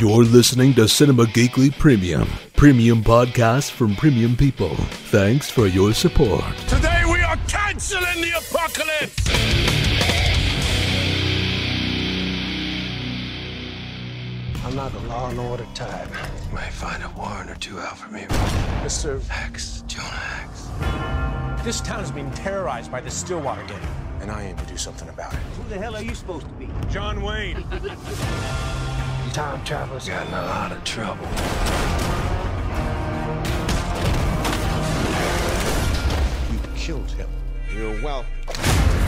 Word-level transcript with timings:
You're 0.00 0.24
listening 0.24 0.74
to 0.74 0.88
Cinema 0.88 1.26
Geekly 1.26 1.70
Premium, 1.78 2.28
premium 2.56 3.04
podcast 3.04 3.70
from 3.70 3.94
premium 3.94 4.36
people. 4.36 4.74
Thanks 5.10 5.48
for 5.48 5.68
your 5.68 5.92
support. 5.92 6.42
Today 6.66 7.04
we 7.04 7.20
are 7.22 7.36
canceling 7.46 8.20
the 8.20 8.32
apocalypse! 8.36 9.28
I'm 14.64 14.74
not 14.74 14.92
a 14.92 14.98
law 15.06 15.30
and 15.30 15.38
order 15.38 15.66
type. 15.74 16.08
You 16.48 16.54
might 16.54 16.72
find 16.72 17.04
a 17.04 17.08
warrant 17.16 17.50
or 17.50 17.54
two 17.54 17.78
out 17.78 17.96
for 17.98 18.10
me. 18.10 18.22
Mr. 18.82 19.24
Hex, 19.28 19.84
Jonah 19.86 20.08
Hex. 20.08 21.64
This 21.64 21.80
town 21.80 22.02
is 22.02 22.10
being 22.10 22.32
terrorized 22.32 22.90
by 22.90 23.00
the 23.00 23.10
Stillwater 23.10 23.64
gang, 23.66 23.80
And 24.26 24.34
I 24.34 24.42
aim 24.42 24.56
to 24.56 24.66
do 24.66 24.76
something 24.76 25.08
about 25.08 25.32
it. 25.34 25.38
Who 25.56 25.68
the 25.68 25.78
hell 25.78 25.94
are 25.94 26.02
you 26.02 26.12
supposed 26.12 26.48
to 26.48 26.52
be? 26.54 26.68
John 26.90 27.22
Wayne. 27.22 27.62
Time 29.32 29.64
travelers. 29.64 30.08
Got 30.08 30.26
in 30.26 30.34
a 30.34 30.42
lot 30.42 30.72
of 30.72 30.82
trouble. 30.82 31.24
You 36.50 36.58
killed 36.74 37.12
him. 37.12 37.28
You're 37.72 38.02
welcome. 38.02 39.05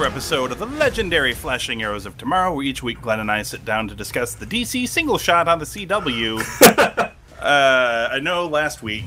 Another 0.00 0.14
episode 0.14 0.50
of 0.50 0.58
the 0.58 0.64
legendary 0.64 1.34
Flashing 1.34 1.82
Arrows 1.82 2.06
of 2.06 2.16
Tomorrow, 2.16 2.54
where 2.54 2.64
each 2.64 2.82
week 2.82 3.02
Glenn 3.02 3.20
and 3.20 3.30
I 3.30 3.42
sit 3.42 3.66
down 3.66 3.86
to 3.88 3.94
discuss 3.94 4.32
the 4.32 4.46
DC 4.46 4.88
single 4.88 5.18
shot 5.18 5.46
on 5.46 5.58
the 5.58 5.66
CW. 5.66 6.40
uh, 7.38 8.08
I 8.10 8.18
know 8.20 8.46
last 8.46 8.82
week 8.82 9.04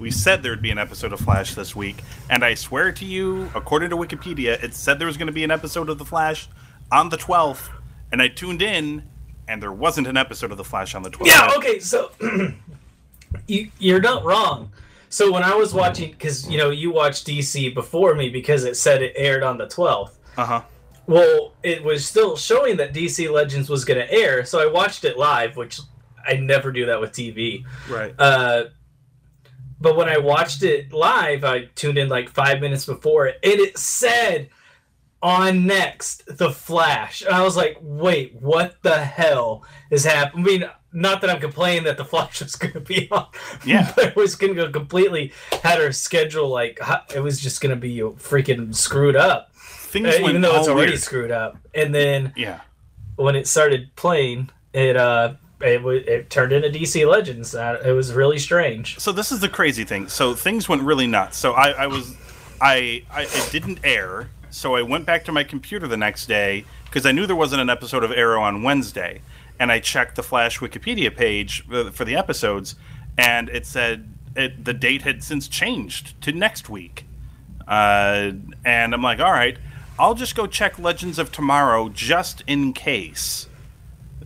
we 0.00 0.10
said 0.10 0.42
there 0.42 0.50
would 0.50 0.62
be 0.62 0.72
an 0.72 0.78
episode 0.78 1.12
of 1.12 1.20
Flash 1.20 1.54
this 1.54 1.76
week, 1.76 2.02
and 2.28 2.44
I 2.44 2.54
swear 2.54 2.90
to 2.90 3.04
you, 3.04 3.50
according 3.54 3.90
to 3.90 3.96
Wikipedia, 3.96 4.60
it 4.64 4.74
said 4.74 4.98
there 4.98 5.06
was 5.06 5.16
going 5.16 5.28
to 5.28 5.32
be 5.32 5.44
an 5.44 5.52
episode 5.52 5.88
of 5.88 5.98
The 5.98 6.04
Flash 6.04 6.48
on 6.90 7.10
the 7.10 7.18
12th, 7.18 7.68
and 8.10 8.20
I 8.20 8.26
tuned 8.26 8.62
in, 8.62 9.04
and 9.46 9.62
there 9.62 9.72
wasn't 9.72 10.08
an 10.08 10.16
episode 10.16 10.50
of 10.50 10.56
The 10.56 10.64
Flash 10.64 10.96
on 10.96 11.04
the 11.04 11.10
12th. 11.10 11.26
Yeah, 11.26 11.52
okay, 11.56 11.78
so 11.78 12.10
you, 13.46 13.70
you're 13.78 14.00
not 14.00 14.24
wrong. 14.24 14.72
So 15.10 15.32
when 15.32 15.42
I 15.42 15.54
was 15.56 15.74
watching, 15.74 16.12
because 16.12 16.48
you 16.48 16.56
know 16.56 16.70
you 16.70 16.92
watched 16.92 17.26
DC 17.26 17.74
before 17.74 18.14
me 18.14 18.30
because 18.30 18.64
it 18.64 18.76
said 18.76 19.02
it 19.02 19.12
aired 19.16 19.42
on 19.42 19.58
the 19.58 19.66
12th. 19.66 20.12
Uh 20.36 20.46
huh. 20.46 20.62
Well, 21.06 21.54
it 21.64 21.82
was 21.82 22.06
still 22.06 22.36
showing 22.36 22.76
that 22.76 22.94
DC 22.94 23.30
Legends 23.30 23.68
was 23.68 23.84
going 23.84 23.98
to 23.98 24.10
air, 24.12 24.44
so 24.44 24.62
I 24.62 24.70
watched 24.70 25.04
it 25.04 25.18
live, 25.18 25.56
which 25.56 25.80
I 26.26 26.34
never 26.34 26.70
do 26.70 26.86
that 26.86 27.00
with 27.00 27.10
TV. 27.10 27.64
Right. 27.88 28.14
Uh, 28.16 28.66
but 29.80 29.96
when 29.96 30.08
I 30.08 30.18
watched 30.18 30.62
it 30.62 30.92
live, 30.92 31.42
I 31.42 31.64
tuned 31.74 31.98
in 31.98 32.08
like 32.08 32.28
five 32.28 32.60
minutes 32.60 32.86
before 32.86 33.26
it, 33.26 33.40
and 33.42 33.54
it 33.54 33.76
said 33.76 34.50
on 35.22 35.66
next 35.66 36.22
the 36.38 36.50
Flash. 36.50 37.22
And 37.22 37.34
I 37.34 37.42
was 37.42 37.56
like, 37.56 37.78
wait, 37.80 38.34
what 38.34 38.76
the 38.82 38.98
hell 38.98 39.64
is 39.90 40.04
happening? 40.04 40.44
I 40.44 40.48
mean, 40.48 40.70
not 40.92 41.20
that 41.20 41.30
I'm 41.30 41.40
complaining 41.40 41.84
that 41.84 41.96
the 41.96 42.04
Flash 42.04 42.40
was 42.42 42.56
going 42.56 42.72
to 42.74 42.80
be 42.80 43.08
on, 43.10 43.26
Yeah. 43.64 43.92
but 43.94 44.06
it 44.08 44.16
was 44.16 44.34
going 44.36 44.54
to 44.54 44.66
go 44.66 44.70
completely 44.70 45.32
had 45.62 45.78
her 45.78 45.92
schedule 45.92 46.48
like 46.48 46.78
it 47.14 47.20
was 47.20 47.40
just 47.40 47.60
going 47.60 47.70
to 47.74 47.80
be 47.80 47.98
freaking 47.98 48.74
screwed 48.74 49.16
up, 49.16 49.52
Things 49.54 50.06
uh, 50.06 50.18
went 50.22 50.30
even 50.30 50.40
though 50.42 50.56
it's 50.58 50.68
already 50.68 50.92
weird. 50.92 51.00
screwed 51.00 51.30
up. 51.30 51.56
And 51.74 51.94
then 51.94 52.32
Yeah. 52.36 52.60
when 53.16 53.36
it 53.36 53.46
started 53.46 53.94
playing, 53.96 54.50
it 54.72 54.96
uh. 54.96 55.34
It, 55.62 55.76
w- 55.76 56.02
it 56.06 56.30
turned 56.30 56.52
into 56.54 56.70
DC 56.70 57.06
Legends. 57.06 57.54
Uh, 57.54 57.82
it 57.84 57.92
was 57.92 58.14
really 58.14 58.38
strange. 58.38 58.98
so 58.98 59.12
this 59.12 59.30
is 59.30 59.40
the 59.40 59.48
crazy 59.50 59.84
thing. 59.84 60.08
So 60.08 60.34
things 60.34 60.70
went 60.70 60.80
really 60.80 61.06
nuts. 61.06 61.36
So 61.36 61.52
I, 61.52 61.72
I 61.72 61.86
was, 61.86 62.16
I, 62.62 63.02
I, 63.12 63.24
it 63.24 63.48
didn't 63.52 63.78
air. 63.84 64.30
So 64.48 64.74
I 64.74 64.80
went 64.80 65.04
back 65.04 65.22
to 65.26 65.32
my 65.32 65.44
computer 65.44 65.86
the 65.86 65.98
next 65.98 66.24
day 66.28 66.64
because 66.86 67.04
I 67.04 67.12
knew 67.12 67.26
there 67.26 67.36
wasn't 67.36 67.60
an 67.60 67.68
episode 67.68 68.04
of 68.04 68.10
Arrow 68.10 68.40
on 68.40 68.62
Wednesday, 68.62 69.20
and 69.60 69.70
I 69.70 69.78
checked 69.78 70.16
the 70.16 70.22
Flash 70.24 70.58
Wikipedia 70.58 71.14
page 71.14 71.64
for 71.66 71.92
for 71.92 72.04
the 72.04 72.16
episodes, 72.16 72.74
and 73.16 73.48
it 73.50 73.66
said 73.66 74.12
it, 74.34 74.64
the 74.64 74.74
date 74.74 75.02
had 75.02 75.22
since 75.22 75.46
changed 75.46 76.20
to 76.22 76.32
next 76.32 76.68
week. 76.68 77.04
Uh, 77.68 78.32
and 78.64 78.94
I'm 78.94 79.02
like, 79.02 79.20
all 79.20 79.30
right, 79.30 79.58
I'll 79.98 80.14
just 80.14 80.34
go 80.34 80.46
check 80.46 80.78
Legends 80.78 81.18
of 81.18 81.30
Tomorrow 81.30 81.90
just 81.90 82.42
in 82.46 82.72
case 82.72 83.46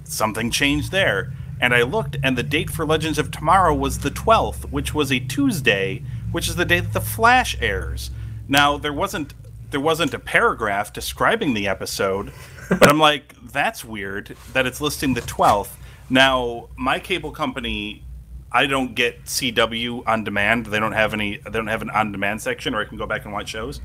something 0.05 0.51
changed 0.51 0.93
there. 0.93 1.35
And 1.61 1.75
I 1.75 1.83
looked, 1.83 2.17
and 2.23 2.39
the 2.39 2.43
date 2.43 2.71
for 2.71 2.87
Legends 2.87 3.19
of 3.19 3.31
Tomorrow 3.31 3.75
was 3.75 3.99
the 3.99 4.11
12th, 4.11 4.71
which 4.71 4.95
was 4.95 5.11
a 5.13 5.19
Tuesday, 5.19 6.03
which 6.33 6.49
is 6.49 6.57
the 6.57 6.65
day 6.65 6.81
that 6.81 6.93
the 6.93 7.01
Flash 7.01 7.57
airs. 7.61 8.11
Now 8.49 8.79
there 8.79 8.93
wasn't 8.93 9.35
there 9.71 9.81
wasn't 9.81 10.15
a 10.15 10.21
paragraph 10.21 10.93
describing 10.93 11.55
the 11.55 11.67
episode, 11.67 12.33
but 12.69 12.89
I'm 12.89 12.99
like, 12.99 13.35
that's 13.53 13.85
weird 13.85 14.37
that 14.53 14.67
it's 14.67 14.81
listing 14.81 15.15
the 15.15 15.23
12th. 15.23 15.71
Now 16.11 16.69
my 16.77 16.99
cable 16.99 17.31
company, 17.31 18.05
I 18.53 18.67
don't 18.67 18.95
get 18.95 19.25
CW 19.25 20.07
on 20.07 20.25
demand. 20.25 20.67
They 20.67 20.79
don't 20.79 20.93
have 20.93 21.13
any. 21.13 21.39
They 21.39 21.51
don't 21.51 21.67
have 21.67 21.83
an 21.83 21.91
on 21.91 22.13
demand 22.13 22.41
section, 22.41 22.75
or 22.75 22.81
I 22.81 22.85
can 22.85 22.99
go 22.99 23.07
back 23.07 23.25
and 23.25 23.33
watch 23.33 23.49
shows. 23.49 23.81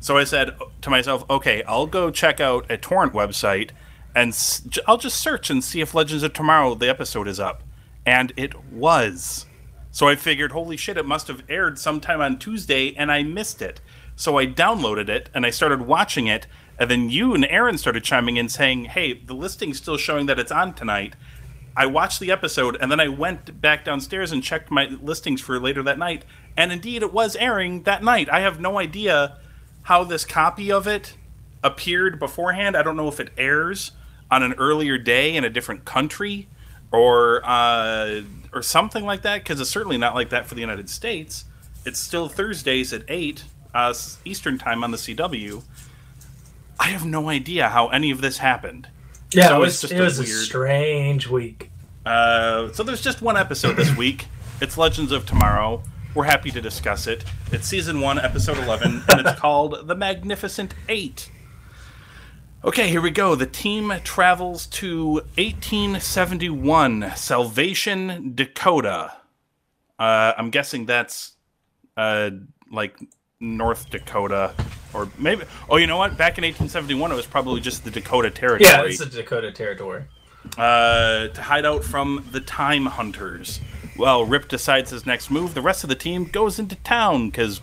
So 0.00 0.18
I 0.18 0.24
said 0.24 0.56
to 0.82 0.90
myself, 0.90 1.24
okay, 1.30 1.62
I'll 1.62 1.86
go 1.86 2.10
check 2.10 2.38
out 2.38 2.70
a 2.70 2.76
torrent 2.76 3.14
website 3.14 3.70
and 4.14 4.36
I'll 4.86 4.98
just 4.98 5.18
search 5.18 5.48
and 5.48 5.64
see 5.64 5.80
if 5.80 5.94
Legends 5.94 6.22
of 6.22 6.34
Tomorrow 6.34 6.74
the 6.74 6.90
episode 6.90 7.26
is 7.26 7.40
up. 7.40 7.62
And 8.04 8.30
it 8.36 8.54
was. 8.70 9.46
So 9.90 10.06
I 10.06 10.16
figured, 10.16 10.52
holy 10.52 10.76
shit, 10.76 10.98
it 10.98 11.06
must 11.06 11.28
have 11.28 11.42
aired 11.48 11.78
sometime 11.78 12.20
on 12.20 12.38
Tuesday 12.38 12.94
and 12.94 13.10
I 13.10 13.22
missed 13.22 13.62
it. 13.62 13.80
So 14.14 14.36
I 14.36 14.46
downloaded 14.46 15.08
it 15.08 15.30
and 15.34 15.46
I 15.46 15.50
started 15.50 15.82
watching 15.82 16.26
it. 16.26 16.46
And 16.78 16.90
then 16.90 17.10
you 17.10 17.34
and 17.34 17.46
Aaron 17.48 17.78
started 17.78 18.04
chiming 18.04 18.36
in 18.36 18.48
saying, 18.48 18.86
hey, 18.86 19.12
the 19.14 19.34
listing's 19.34 19.78
still 19.78 19.96
showing 19.96 20.26
that 20.26 20.38
it's 20.38 20.52
on 20.52 20.74
tonight. 20.74 21.14
I 21.76 21.86
watched 21.86 22.20
the 22.20 22.30
episode 22.30 22.76
and 22.80 22.90
then 22.90 23.00
I 23.00 23.08
went 23.08 23.60
back 23.60 23.84
downstairs 23.84 24.32
and 24.32 24.42
checked 24.42 24.70
my 24.70 24.86
listings 24.86 25.40
for 25.40 25.58
later 25.58 25.82
that 25.82 25.98
night. 25.98 26.24
And 26.56 26.72
indeed, 26.72 27.02
it 27.02 27.12
was 27.12 27.36
airing 27.36 27.82
that 27.82 28.02
night. 28.02 28.28
I 28.28 28.40
have 28.40 28.60
no 28.60 28.78
idea 28.78 29.38
how 29.82 30.04
this 30.04 30.24
copy 30.24 30.70
of 30.70 30.86
it 30.86 31.16
appeared 31.62 32.18
beforehand. 32.18 32.76
I 32.76 32.82
don't 32.82 32.96
know 32.96 33.08
if 33.08 33.18
it 33.18 33.30
airs 33.36 33.92
on 34.30 34.42
an 34.42 34.54
earlier 34.54 34.98
day 34.98 35.34
in 35.34 35.44
a 35.44 35.50
different 35.50 35.84
country 35.84 36.48
or 36.92 37.40
uh, 37.44 38.22
or 38.52 38.62
something 38.62 39.04
like 39.04 39.22
that 39.22 39.42
because 39.42 39.60
it's 39.60 39.70
certainly 39.70 39.98
not 39.98 40.14
like 40.14 40.30
that 40.30 40.46
for 40.46 40.54
the 40.54 40.60
United 40.60 40.88
States. 40.88 41.44
It's 41.84 41.98
still 41.98 42.28
Thursdays 42.28 42.92
at 42.92 43.02
eight 43.08 43.44
uh, 43.74 43.94
Eastern 44.24 44.58
time 44.58 44.84
on 44.84 44.90
the 44.90 44.96
CW. 44.96 45.62
I 46.78 46.88
have 46.88 47.04
no 47.04 47.28
idea 47.28 47.68
how 47.68 47.88
any 47.88 48.10
of 48.10 48.20
this 48.20 48.38
happened. 48.38 48.88
Yeah, 49.32 49.48
So 49.48 49.62
it 49.62 49.66
it's 49.66 49.72
was, 49.74 49.80
just 49.82 49.92
it 49.92 50.00
a 50.00 50.02
was 50.02 50.18
a 50.20 50.22
weird- 50.24 50.44
strange 50.44 51.28
week. 51.28 51.70
Uh, 52.06 52.70
so 52.72 52.82
there's 52.82 53.00
just 53.00 53.22
one 53.22 53.36
episode 53.36 53.76
this 53.76 53.96
week. 53.96 54.26
It's 54.60 54.76
Legends 54.76 55.10
of 55.12 55.24
Tomorrow. 55.26 55.82
We're 56.14 56.24
happy 56.24 56.50
to 56.52 56.60
discuss 56.60 57.06
it. 57.06 57.24
It's 57.50 57.66
season 57.66 58.00
one, 58.00 58.18
episode 58.18 58.58
11, 58.58 59.02
and 59.08 59.26
it's 59.26 59.38
called 59.40 59.88
The 59.88 59.94
Magnificent 59.96 60.74
Eight. 60.88 61.30
Okay, 62.62 62.88
here 62.88 63.00
we 63.00 63.10
go. 63.10 63.34
The 63.34 63.46
team 63.46 63.92
travels 64.04 64.66
to 64.66 65.22
1871, 65.36 67.12
Salvation, 67.16 68.32
Dakota. 68.34 69.12
Uh, 69.98 70.32
I'm 70.36 70.50
guessing 70.50 70.86
that's 70.86 71.32
uh, 71.96 72.30
like 72.70 72.96
North 73.40 73.90
Dakota, 73.90 74.54
or 74.94 75.08
maybe. 75.18 75.44
Oh, 75.68 75.76
you 75.76 75.86
know 75.86 75.96
what? 75.96 76.16
Back 76.16 76.38
in 76.38 76.44
1871, 76.44 77.12
it 77.12 77.14
was 77.14 77.26
probably 77.26 77.60
just 77.60 77.84
the 77.84 77.90
Dakota 77.90 78.30
Territory 78.30 78.70
Yeah, 78.70 78.84
it's 78.84 78.98
the 78.98 79.06
Dakota 79.06 79.52
Territory. 79.52 80.04
uh, 80.56 81.28
to 81.28 81.42
hide 81.42 81.66
out 81.66 81.84
from 81.84 82.26
the 82.32 82.40
Time 82.40 82.86
Hunters. 82.86 83.60
Well, 83.96 84.24
Rip 84.24 84.48
decides 84.48 84.90
his 84.90 85.06
next 85.06 85.30
move. 85.30 85.54
The 85.54 85.62
rest 85.62 85.84
of 85.84 85.88
the 85.88 85.94
team 85.94 86.24
goes 86.24 86.58
into 86.58 86.76
town 86.76 87.30
because 87.30 87.60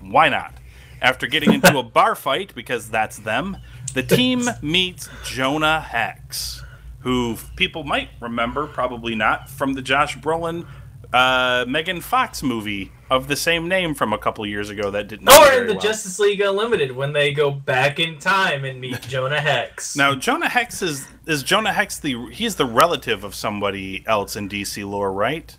why 0.00 0.28
not? 0.28 0.54
After 1.00 1.26
getting 1.26 1.52
into 1.52 1.78
a 1.78 1.82
bar 1.98 2.14
fight, 2.14 2.54
because 2.54 2.88
that's 2.90 3.18
them, 3.18 3.56
the 3.94 4.02
team 4.02 4.48
meets 4.62 5.08
Jonah 5.24 5.80
Hex, 5.80 6.62
who 7.00 7.36
people 7.56 7.84
might 7.84 8.10
remember, 8.20 8.66
probably 8.66 9.14
not, 9.14 9.48
from 9.50 9.72
the 9.72 9.82
Josh 9.82 10.16
Brolin 10.18 10.66
uh, 11.12 11.64
Megan 11.68 12.00
Fox 12.00 12.42
movie 12.42 12.90
of 13.10 13.28
the 13.28 13.36
same 13.36 13.68
name 13.68 13.94
from 13.94 14.12
a 14.12 14.18
couple 14.18 14.46
years 14.46 14.70
ago 14.70 14.90
that 14.90 15.08
didn't. 15.08 15.28
Or 15.28 15.52
in 15.52 15.66
the 15.66 15.74
well. 15.74 15.82
Justice 15.82 16.18
League 16.18 16.40
Unlimited 16.40 16.92
when 16.92 17.12
they 17.12 17.32
go 17.32 17.50
back 17.50 18.00
in 18.00 18.18
time 18.18 18.64
and 18.64 18.80
meet 18.80 19.00
Jonah 19.02 19.40
Hex. 19.40 19.96
Now 20.02 20.14
Jonah 20.14 20.48
Hex 20.48 20.80
is 20.82 21.06
is 21.26 21.42
Jonah 21.42 21.72
Hex 21.72 21.98
the 21.98 22.30
he's 22.30 22.56
the 22.56 22.64
relative 22.64 23.24
of 23.24 23.34
somebody 23.34 24.04
else 24.06 24.36
in 24.36 24.48
DC 24.48 24.88
lore, 24.88 25.12
right? 25.12 25.54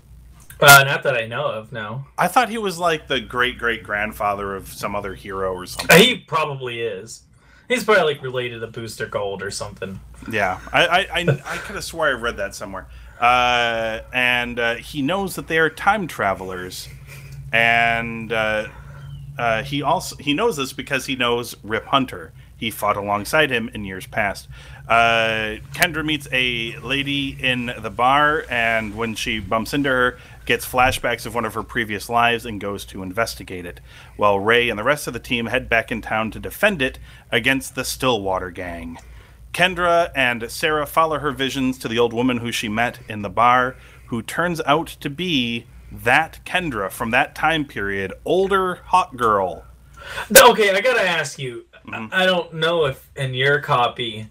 Uh, 0.59 0.83
not 0.85 1.03
that 1.03 1.15
I 1.15 1.27
know 1.27 1.47
of. 1.47 1.71
No, 1.71 2.05
I 2.17 2.27
thought 2.27 2.49
he 2.49 2.57
was 2.57 2.79
like 2.79 3.07
the 3.07 3.19
great 3.19 3.57
great 3.57 3.83
grandfather 3.83 4.55
of 4.55 4.69
some 4.69 4.95
other 4.95 5.13
hero 5.13 5.53
or 5.53 5.65
something. 5.65 5.97
he 5.97 6.17
probably 6.17 6.81
is. 6.81 7.23
He's 7.67 7.83
probably 7.83 8.13
like 8.13 8.23
related 8.23 8.59
to 8.59 8.67
Booster 8.67 9.05
Gold 9.05 9.41
or 9.41 9.51
something. 9.51 9.99
Yeah, 10.31 10.59
I 10.71 10.85
I, 10.87 10.99
I, 10.99 11.41
I 11.45 11.57
could 11.57 11.75
have 11.75 11.83
swore 11.83 12.07
I 12.07 12.11
read 12.11 12.37
that 12.37 12.55
somewhere. 12.55 12.87
Uh, 13.19 14.01
and 14.13 14.59
uh, 14.59 14.75
he 14.75 15.01
knows 15.01 15.35
that 15.35 15.47
they 15.47 15.57
are 15.57 15.69
time 15.69 16.07
travelers, 16.07 16.89
and 17.51 18.31
uh, 18.31 18.67
uh, 19.37 19.63
he 19.63 19.81
also 19.81 20.15
he 20.17 20.33
knows 20.33 20.57
this 20.57 20.73
because 20.73 21.05
he 21.05 21.15
knows 21.15 21.55
Rip 21.63 21.85
Hunter. 21.85 22.33
He 22.55 22.71
fought 22.71 22.97
alongside 22.97 23.49
him 23.49 23.69
in 23.73 23.83
years 23.83 24.07
past. 24.07 24.47
Uh, 24.87 25.57
Kendra 25.73 26.05
meets 26.05 26.27
a 26.31 26.77
lady 26.79 27.37
in 27.39 27.73
the 27.77 27.89
bar, 27.89 28.45
and 28.49 28.95
when 28.95 29.15
she 29.15 29.39
bumps 29.39 29.73
into 29.73 29.89
her, 29.89 30.17
gets 30.45 30.65
flashbacks 30.65 31.25
of 31.25 31.35
one 31.35 31.45
of 31.45 31.53
her 31.53 31.63
previous 31.63 32.09
lives 32.09 32.45
and 32.45 32.61
goes 32.61 32.85
to 32.85 33.03
investigate 33.03 33.65
it. 33.65 33.79
While 34.17 34.39
Ray 34.39 34.69
and 34.69 34.77
the 34.77 34.83
rest 34.83 35.07
of 35.07 35.13
the 35.13 35.19
team 35.19 35.47
head 35.47 35.67
back 35.67 35.91
in 35.91 36.01
town 36.01 36.31
to 36.31 36.39
defend 36.39 36.81
it 36.81 36.99
against 37.31 37.75
the 37.75 37.83
Stillwater 37.83 38.49
Gang. 38.49 38.97
Kendra 39.53 40.11
and 40.15 40.49
Sarah 40.51 40.85
follow 40.85 41.19
her 41.19 41.31
visions 41.31 41.77
to 41.79 41.87
the 41.87 41.99
old 41.99 42.11
woman 42.11 42.37
who 42.37 42.51
she 42.51 42.67
met 42.67 42.99
in 43.07 43.21
the 43.21 43.29
bar, 43.29 43.75
who 44.07 44.21
turns 44.21 44.59
out 44.65 44.87
to 44.87 45.09
be 45.09 45.65
that 45.91 46.39
Kendra 46.45 46.91
from 46.91 47.11
that 47.11 47.35
time 47.35 47.65
period, 47.65 48.13
older 48.25 48.75
hot 48.85 49.15
girl. 49.15 49.63
Okay, 50.35 50.71
I 50.71 50.81
gotta 50.81 51.07
ask 51.07 51.39
you. 51.39 51.65
Mm-hmm. 51.87 52.13
I 52.13 52.23
I 52.23 52.25
don't 52.25 52.55
know 52.55 52.85
if 52.85 53.09
in 53.15 53.33
your 53.33 53.59
copy 53.59 54.27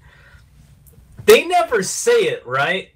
they 1.24 1.46
never 1.46 1.82
say 1.82 2.24
it 2.24 2.46
right. 2.46 2.90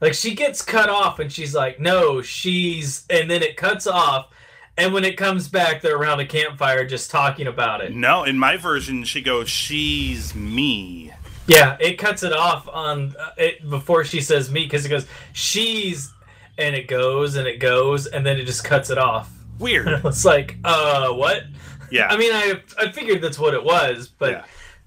Like 0.00 0.14
she 0.14 0.34
gets 0.34 0.62
cut 0.62 0.88
off 0.88 1.18
and 1.18 1.30
she's 1.30 1.54
like, 1.54 1.78
"No, 1.78 2.22
she's," 2.22 3.04
and 3.10 3.30
then 3.30 3.42
it 3.42 3.56
cuts 3.56 3.86
off. 3.86 4.28
And 4.76 4.94
when 4.94 5.04
it 5.04 5.16
comes 5.16 5.46
back, 5.48 5.82
they're 5.82 5.96
around 5.96 6.20
a 6.20 6.26
campfire 6.26 6.86
just 6.86 7.10
talking 7.10 7.46
about 7.46 7.82
it. 7.82 7.94
No, 7.94 8.24
in 8.24 8.38
my 8.38 8.56
version, 8.56 9.04
she 9.04 9.20
goes, 9.20 9.48
"She's 9.48 10.34
me." 10.34 11.09
Yeah, 11.50 11.76
it 11.80 11.98
cuts 11.98 12.22
it 12.22 12.32
off 12.32 12.68
on 12.68 13.16
uh, 13.18 13.30
it 13.36 13.68
before 13.68 14.04
she 14.04 14.20
says 14.20 14.50
me 14.50 14.62
because 14.64 14.86
it 14.86 14.88
goes 14.88 15.06
she's, 15.32 16.12
and 16.58 16.76
it 16.76 16.86
goes 16.86 17.34
and 17.36 17.46
it 17.48 17.58
goes 17.58 18.06
and 18.06 18.24
then 18.24 18.38
it 18.38 18.44
just 18.44 18.62
cuts 18.64 18.88
it 18.90 18.98
off. 18.98 19.30
Weird. 19.58 19.88
It's 20.04 20.24
like, 20.24 20.56
uh, 20.64 21.08
what? 21.12 21.44
Yeah. 21.90 22.06
I 22.08 22.16
mean, 22.16 22.32
I 22.32 22.60
I 22.78 22.92
figured 22.92 23.20
that's 23.20 23.38
what 23.38 23.54
it 23.54 23.64
was, 23.64 24.08
but 24.08 24.30
Yeah. 24.30 24.44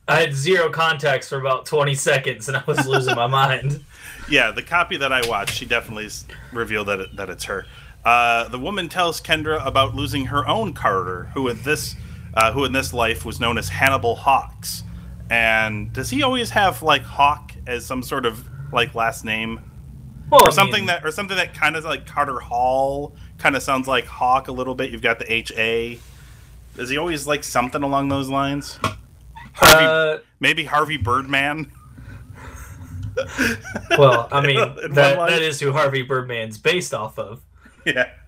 I 0.07 0.19
had 0.21 0.33
zero 0.33 0.69
context 0.69 1.29
for 1.29 1.37
about 1.39 1.65
twenty 1.65 1.95
seconds 1.95 2.47
and 2.47 2.55
I 2.57 2.63
was 2.65 2.87
losing 2.87 3.15
my 3.15 3.27
mind. 3.27 3.83
Yeah, 4.29 4.51
the 4.51 4.63
copy 4.63 4.95
that 4.97 5.11
I 5.11 5.21
watched, 5.27 5.53
she 5.55 5.65
definitely 5.65 6.05
s- 6.05 6.25
revealed 6.53 6.87
that 6.87 6.99
it, 7.01 7.15
that 7.17 7.29
it's 7.29 7.43
her. 7.43 7.65
Uh, 8.05 8.47
the 8.47 8.57
woman 8.57 8.87
tells 8.87 9.19
Kendra 9.19 9.65
about 9.67 9.95
losing 9.95 10.27
her 10.27 10.47
own 10.47 10.71
Carter, 10.73 11.25
who 11.33 11.49
in 11.49 11.61
this 11.63 11.95
uh, 12.33 12.53
who 12.53 12.63
in 12.63 12.71
this 12.71 12.93
life 12.93 13.25
was 13.25 13.41
known 13.41 13.57
as 13.57 13.67
Hannibal 13.67 14.15
Hawkes. 14.15 14.83
And 15.33 15.91
does 15.91 16.11
he 16.11 16.21
always 16.21 16.51
have 16.51 16.83
like 16.83 17.01
Hawk 17.01 17.53
as 17.65 17.83
some 17.87 18.03
sort 18.03 18.27
of 18.27 18.47
like 18.71 18.93
last 18.93 19.25
name, 19.25 19.59
Well, 20.29 20.43
or 20.43 20.49
I 20.49 20.51
something 20.51 20.81
mean, 20.81 20.85
that 20.87 21.03
or 21.03 21.09
something 21.11 21.35
that 21.37 21.55
kind 21.55 21.75
of 21.75 21.83
like 21.85 22.05
Carter 22.05 22.39
Hall 22.39 23.15
kind 23.39 23.55
of 23.55 23.63
sounds 23.63 23.87
like 23.87 24.05
Hawk 24.05 24.47
a 24.47 24.51
little 24.51 24.75
bit? 24.75 24.91
You've 24.91 25.01
got 25.01 25.17
the 25.17 25.33
H 25.33 25.51
A. 25.57 25.97
Does 26.75 26.89
he 26.91 26.97
always 26.97 27.25
like 27.25 27.43
something 27.43 27.81
along 27.81 28.09
those 28.09 28.29
lines? 28.29 28.77
Harvey, 29.53 29.85
Uh, 29.85 30.17
maybe 30.39 30.65
Harvey 30.65 30.97
Birdman. 30.97 31.71
well, 33.97 34.27
I 34.31 34.41
mean 34.45 34.57
that 34.57 34.93
that 35.17 35.41
is 35.41 35.59
who 35.59 35.71
Harvey 35.71 36.03
Birdman's 36.03 36.59
based 36.59 36.93
off 36.93 37.17
of. 37.17 37.41
Yeah. 37.87 38.09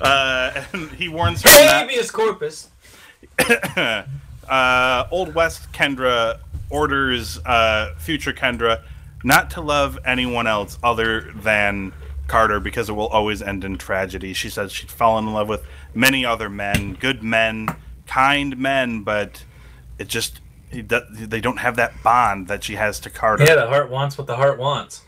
uh, 0.00 0.64
and 0.72 0.90
he 0.92 1.08
warns 1.08 1.42
her 1.42 1.48
not, 1.50 1.88
Habeas 1.88 2.10
corpus. 2.12 2.68
uh, 4.48 5.08
Old 5.10 5.34
West 5.34 5.72
Kendra 5.72 6.38
orders 6.70 7.38
uh, 7.38 7.94
future 7.98 8.32
Kendra 8.32 8.82
not 9.22 9.50
to 9.50 9.60
love 9.60 9.98
anyone 10.04 10.46
else 10.46 10.78
other 10.82 11.32
than 11.32 11.92
Carter 12.26 12.60
because 12.60 12.88
it 12.88 12.92
will 12.92 13.08
always 13.08 13.42
end 13.42 13.64
in 13.64 13.78
tragedy. 13.78 14.32
She 14.32 14.50
says 14.50 14.72
she'd 14.72 14.90
fallen 14.90 15.26
in 15.26 15.32
love 15.32 15.48
with 15.48 15.64
many 15.94 16.24
other 16.24 16.48
men, 16.48 16.94
good 16.94 17.22
men, 17.22 17.68
kind 18.06 18.56
men, 18.58 19.02
but 19.02 19.44
it 19.98 20.08
just 20.08 20.40
they 20.72 21.40
don't 21.40 21.58
have 21.58 21.76
that 21.76 22.02
bond 22.02 22.48
that 22.48 22.64
she 22.64 22.74
has 22.74 22.98
to 23.00 23.10
Carter. 23.10 23.44
Yeah, 23.44 23.54
the 23.54 23.68
heart 23.68 23.90
wants 23.90 24.18
what 24.18 24.26
the 24.26 24.36
heart 24.36 24.58
wants. 24.58 25.02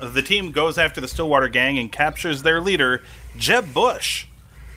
The 0.00 0.22
team 0.22 0.50
goes 0.50 0.78
after 0.78 1.00
the 1.00 1.08
Stillwater 1.08 1.48
gang 1.48 1.78
and 1.78 1.92
captures 1.92 2.42
their 2.42 2.60
leader, 2.60 3.02
Jeb 3.36 3.72
Bush. 3.72 4.26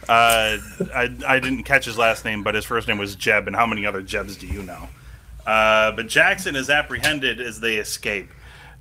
Uh, 0.09 0.57
I, 0.94 1.15
I 1.25 1.39
didn't 1.39 1.63
catch 1.63 1.85
his 1.85 1.97
last 1.97 2.25
name, 2.25 2.44
but 2.44 2.55
his 2.55 2.65
first 2.65 2.88
name 2.88 2.97
was 2.97 3.15
Jeb, 3.15 3.47
and 3.47 3.55
how 3.55 3.65
many 3.65 3.85
other 3.85 4.01
Jebs 4.01 4.38
do 4.38 4.47
you 4.47 4.63
know? 4.63 4.89
Uh, 5.45 5.91
but 5.91 6.07
Jackson 6.07 6.55
is 6.55 6.69
apprehended 6.69 7.39
as 7.39 7.59
they 7.59 7.77
escape. 7.77 8.29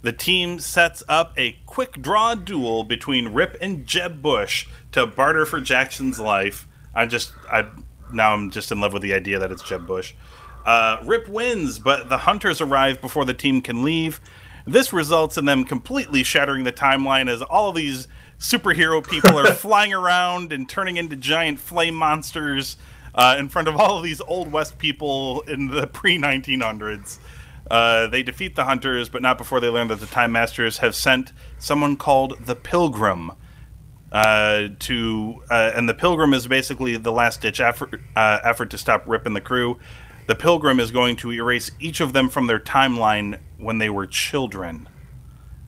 The 0.02 0.12
team 0.12 0.58
sets 0.58 1.02
up 1.08 1.32
a 1.36 1.56
quick 1.64 2.02
draw 2.02 2.34
duel 2.34 2.82
between 2.84 3.28
Rip 3.28 3.56
and 3.60 3.86
Jeb 3.86 4.20
Bush 4.20 4.66
to 4.92 5.06
barter 5.06 5.46
for 5.46 5.60
Jackson's 5.60 6.19
life. 6.19 6.66
I'm 6.94 7.08
just, 7.08 7.32
I 7.50 7.66
now 8.12 8.34
I'm 8.34 8.50
just 8.50 8.72
in 8.72 8.80
love 8.80 8.92
with 8.92 9.02
the 9.02 9.14
idea 9.14 9.38
that 9.38 9.52
it's 9.52 9.62
Jeb 9.62 9.86
Bush. 9.86 10.14
Uh, 10.66 10.98
Rip 11.04 11.28
wins, 11.28 11.78
but 11.78 12.08
the 12.08 12.19
hunters 12.19 12.60
arrive 12.60 13.00
before 13.00 13.24
the 13.24 13.34
team 13.34 13.62
can 13.62 13.82
leave. 13.82 14.20
This 14.66 14.92
results 14.92 15.38
in 15.38 15.44
them 15.44 15.64
completely 15.64 16.22
shattering 16.22 16.64
the 16.64 16.72
timeline 16.72 17.28
as 17.28 17.42
all 17.42 17.70
of 17.70 17.76
these 17.76 18.06
superhero 18.43 19.06
people 19.06 19.39
are 19.39 19.55
flying 19.55 19.94
around 19.94 20.53
and 20.53 20.69
turning 20.69 20.97
into 20.97 21.17
giant 21.17 21.61
flame 21.61 21.94
monsters 21.94 22.77
uh, 23.15 23.37
in 23.39 23.49
front 23.49 23.69
of 23.69 23.77
all 23.77 23.99
of 23.99 24.03
these 24.03 24.21
old 24.23 24.50
west 24.50 24.77
people 24.79 25.43
in 25.43 25.69
the 25.69 25.87
pre 25.87 26.19
1900s. 26.19 27.19
Uh, 27.71 28.09
they 28.09 28.23
defeat 28.23 28.56
the 28.56 28.65
hunters, 28.65 29.09
but 29.09 29.23
not 29.23 29.39
before 29.39 29.61
they 29.61 29.69
learn 29.69 29.89
that 29.89 30.00
the 30.00 30.06
Time 30.06 30.33
Masters 30.33 30.79
have 30.79 30.94
sent 30.94 31.33
someone 31.59 31.97
called 31.97 32.37
the 32.44 32.56
Pilgrim 32.56 33.31
uh, 34.11 34.69
to, 34.81 35.43
uh, 35.49 35.73
and 35.75 35.89
the 35.89 35.94
Pilgrim 35.94 36.35
is 36.35 36.47
basically 36.47 36.97
the 36.97 37.12
last 37.12 37.41
ditch 37.41 37.61
effort, 37.61 38.00
uh, 38.17 38.41
effort 38.43 38.71
to 38.71 38.79
stop 38.79 39.05
Rip 39.06 39.25
and 39.25 39.35
the 39.35 39.41
crew. 39.41 39.79
The 40.27 40.35
Pilgrim 40.35 40.81
is 40.81 40.91
going 40.91 41.17
to 41.17 41.33
erase 41.33 41.71
each 41.81 42.00
of 42.00 42.12
them 42.12 42.29
from 42.29 42.47
their 42.47 42.61
timeline 42.61 43.39
when 43.56 43.79
they 43.79 43.89
were 43.89 44.06
children. 44.06 44.89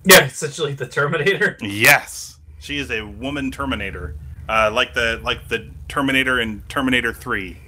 Yeah, 0.04 0.24
essentially 0.24 0.74
the 0.74 0.86
Terminator. 0.86 1.56
Yes, 1.62 2.33
she 2.64 2.78
is 2.78 2.90
a 2.90 3.02
woman 3.02 3.50
Terminator, 3.50 4.16
uh, 4.48 4.70
like 4.72 4.94
the 4.94 5.20
like 5.22 5.48
the 5.48 5.70
Terminator 5.88 6.40
in 6.40 6.62
Terminator 6.68 7.12
Three, 7.12 7.58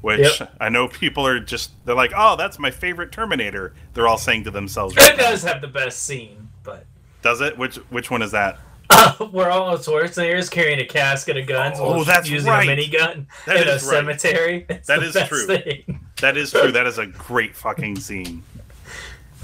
which 0.00 0.40
Yep. 0.40 0.56
I 0.60 0.68
know 0.68 0.88
people 0.88 1.24
are 1.26 1.38
just 1.38 1.70
they're 1.84 1.94
like, 1.94 2.12
oh, 2.16 2.34
that's 2.36 2.58
my 2.58 2.70
favorite 2.70 3.12
Terminator. 3.12 3.72
They're 3.94 4.08
all 4.08 4.18
saying 4.18 4.44
to 4.44 4.50
themselves, 4.50 4.96
right 4.96 5.12
It 5.12 5.16
now. 5.18 5.30
does 5.30 5.42
have 5.44 5.60
the 5.60 5.68
best 5.68 6.02
scene, 6.02 6.48
but 6.64 6.84
does 7.22 7.40
it? 7.40 7.56
Which 7.56 7.76
which 7.90 8.10
one 8.10 8.22
is 8.22 8.32
that? 8.32 8.58
where 9.30 9.50
all 9.52 9.78
Schwarzenegger 9.78 10.34
is 10.36 10.48
carrying 10.50 10.80
a 10.80 10.84
casket 10.84 11.36
of 11.36 11.46
guns 11.46 11.78
Oh, 11.78 11.90
while 11.92 12.04
that's 12.04 12.28
using 12.28 12.50
right. 12.50 12.68
a 12.68 12.72
minigun 12.72 13.26
That 13.46 13.58
in 13.58 13.68
a 13.68 13.72
right. 13.72 13.80
cemetery. 13.80 14.66
It's 14.68 14.88
That 14.88 14.98
the 14.98 15.06
is 15.06 15.14
best 15.14 15.28
true. 15.28 15.46
thing. 15.46 16.00
That 16.20 16.36
is 16.36 16.50
true. 16.50 16.72
That 16.72 16.88
is 16.88 16.98
a 16.98 17.06
great 17.06 17.54
fucking 17.54 18.00
scene. 18.00 18.42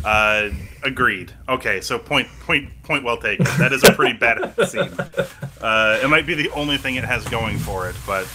Uh, 0.06 0.50
agreed. 0.84 1.32
Okay, 1.48 1.80
so 1.80 1.98
point 1.98 2.28
point 2.40 2.70
point 2.84 3.02
well 3.02 3.16
taken. 3.16 3.44
That 3.58 3.72
is 3.72 3.82
a 3.82 3.92
pretty 3.92 4.16
bad 4.18 4.54
scene. 4.68 4.92
Uh, 5.60 5.98
it 6.00 6.08
might 6.08 6.26
be 6.26 6.34
the 6.34 6.48
only 6.50 6.78
thing 6.78 6.94
it 6.94 7.04
has 7.04 7.26
going 7.26 7.58
for 7.58 7.88
it, 7.90 7.96
but 8.06 8.28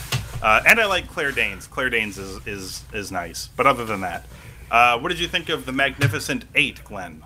uh, 0.44 0.62
and 0.68 0.82
I 0.82 0.86
like 0.86 1.08
Claire 1.08 1.32
Danes. 1.32 1.68
Claire 1.68 1.90
Danes 1.90 2.18
is 2.18 2.46
is 2.46 2.84
is 2.94 3.10
nice. 3.10 3.48
But 3.56 3.68
other 3.68 3.86
than 3.86 4.02
that, 4.02 4.26
uh, 4.70 5.00
what 5.00 5.10
did 5.10 5.20
you 5.20 5.30
think 5.30 5.48
of 5.48 5.66
the 5.66 5.72
Magnificent 5.72 6.44
Eight, 6.56 6.84
Glenn? 6.84 7.24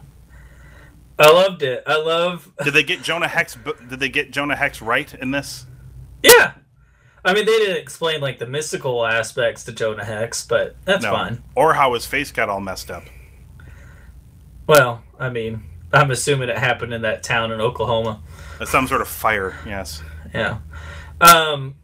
I 1.17 1.31
loved 1.31 1.63
it. 1.63 1.83
I 1.87 1.97
love. 1.97 2.51
Did 2.63 2.73
they 2.73 2.83
get 2.83 3.01
Jonah 3.01 3.29
Hex? 3.29 3.57
Did 3.89 4.01
they 4.01 4.09
get 4.09 4.31
Jonah 4.31 4.55
Hex 4.55 4.81
right 4.81 5.13
in 5.13 5.31
this? 5.31 5.65
Yeah. 6.21 6.55
I 7.23 7.33
mean, 7.33 7.45
they 7.45 7.57
didn't 7.57 7.77
explain 7.77 8.19
like 8.19 8.37
the 8.37 8.45
mystical 8.45 9.05
aspects 9.05 9.63
to 9.63 9.71
Jonah 9.71 10.03
Hex, 10.03 10.45
but 10.45 10.75
that's 10.83 11.05
fine. 11.05 11.41
Or 11.55 11.73
how 11.73 11.93
his 11.93 12.05
face 12.05 12.31
got 12.31 12.49
all 12.49 12.59
messed 12.59 12.91
up. 12.91 13.05
Well, 14.67 15.03
I 15.19 15.29
mean, 15.29 15.63
I'm 15.93 16.11
assuming 16.11 16.49
it 16.49 16.57
happened 16.57 16.93
in 16.93 17.01
that 17.03 17.23
town 17.23 17.51
in 17.51 17.61
Oklahoma. 17.61 18.21
Some 18.65 18.87
sort 18.87 19.01
of 19.01 19.07
fire. 19.07 19.57
Yes. 19.65 20.01
Yeah. 20.33 20.59
Um, 21.21 21.75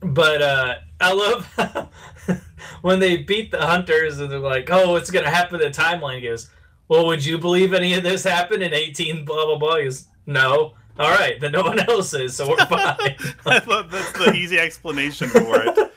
but 0.00 0.42
uh, 0.42 0.74
I 1.00 1.12
love 1.12 1.46
when 2.82 2.98
they 3.00 3.18
beat 3.18 3.50
the 3.50 3.64
hunters 3.64 4.18
and 4.18 4.30
they're 4.30 4.38
like, 4.38 4.68
"Oh, 4.70 4.96
it's 4.96 5.10
gonna 5.10 5.30
happen." 5.30 5.58
The 5.60 5.66
timeline 5.66 6.22
goes, 6.22 6.50
"Well, 6.88 7.06
would 7.06 7.24
you 7.24 7.38
believe 7.38 7.72
any 7.72 7.94
of 7.94 8.02
this 8.02 8.24
happened 8.24 8.62
in 8.62 8.72
18 8.74 9.24
blah 9.24 9.46
blah 9.46 9.58
blah?" 9.58 9.76
He 9.76 9.84
goes, 9.84 10.06
"No." 10.26 10.74
All 10.98 11.10
right, 11.10 11.40
then 11.40 11.52
no 11.52 11.62
one 11.62 11.78
else 11.88 12.12
is, 12.12 12.36
so 12.36 12.48
we're 12.48 12.56
fine. 12.66 13.16
I 13.46 13.62
love 13.66 13.90
that's 13.90 14.12
the 14.12 14.32
easy 14.34 14.58
explanation 14.58 15.28
for 15.28 15.62
it. 15.62 15.87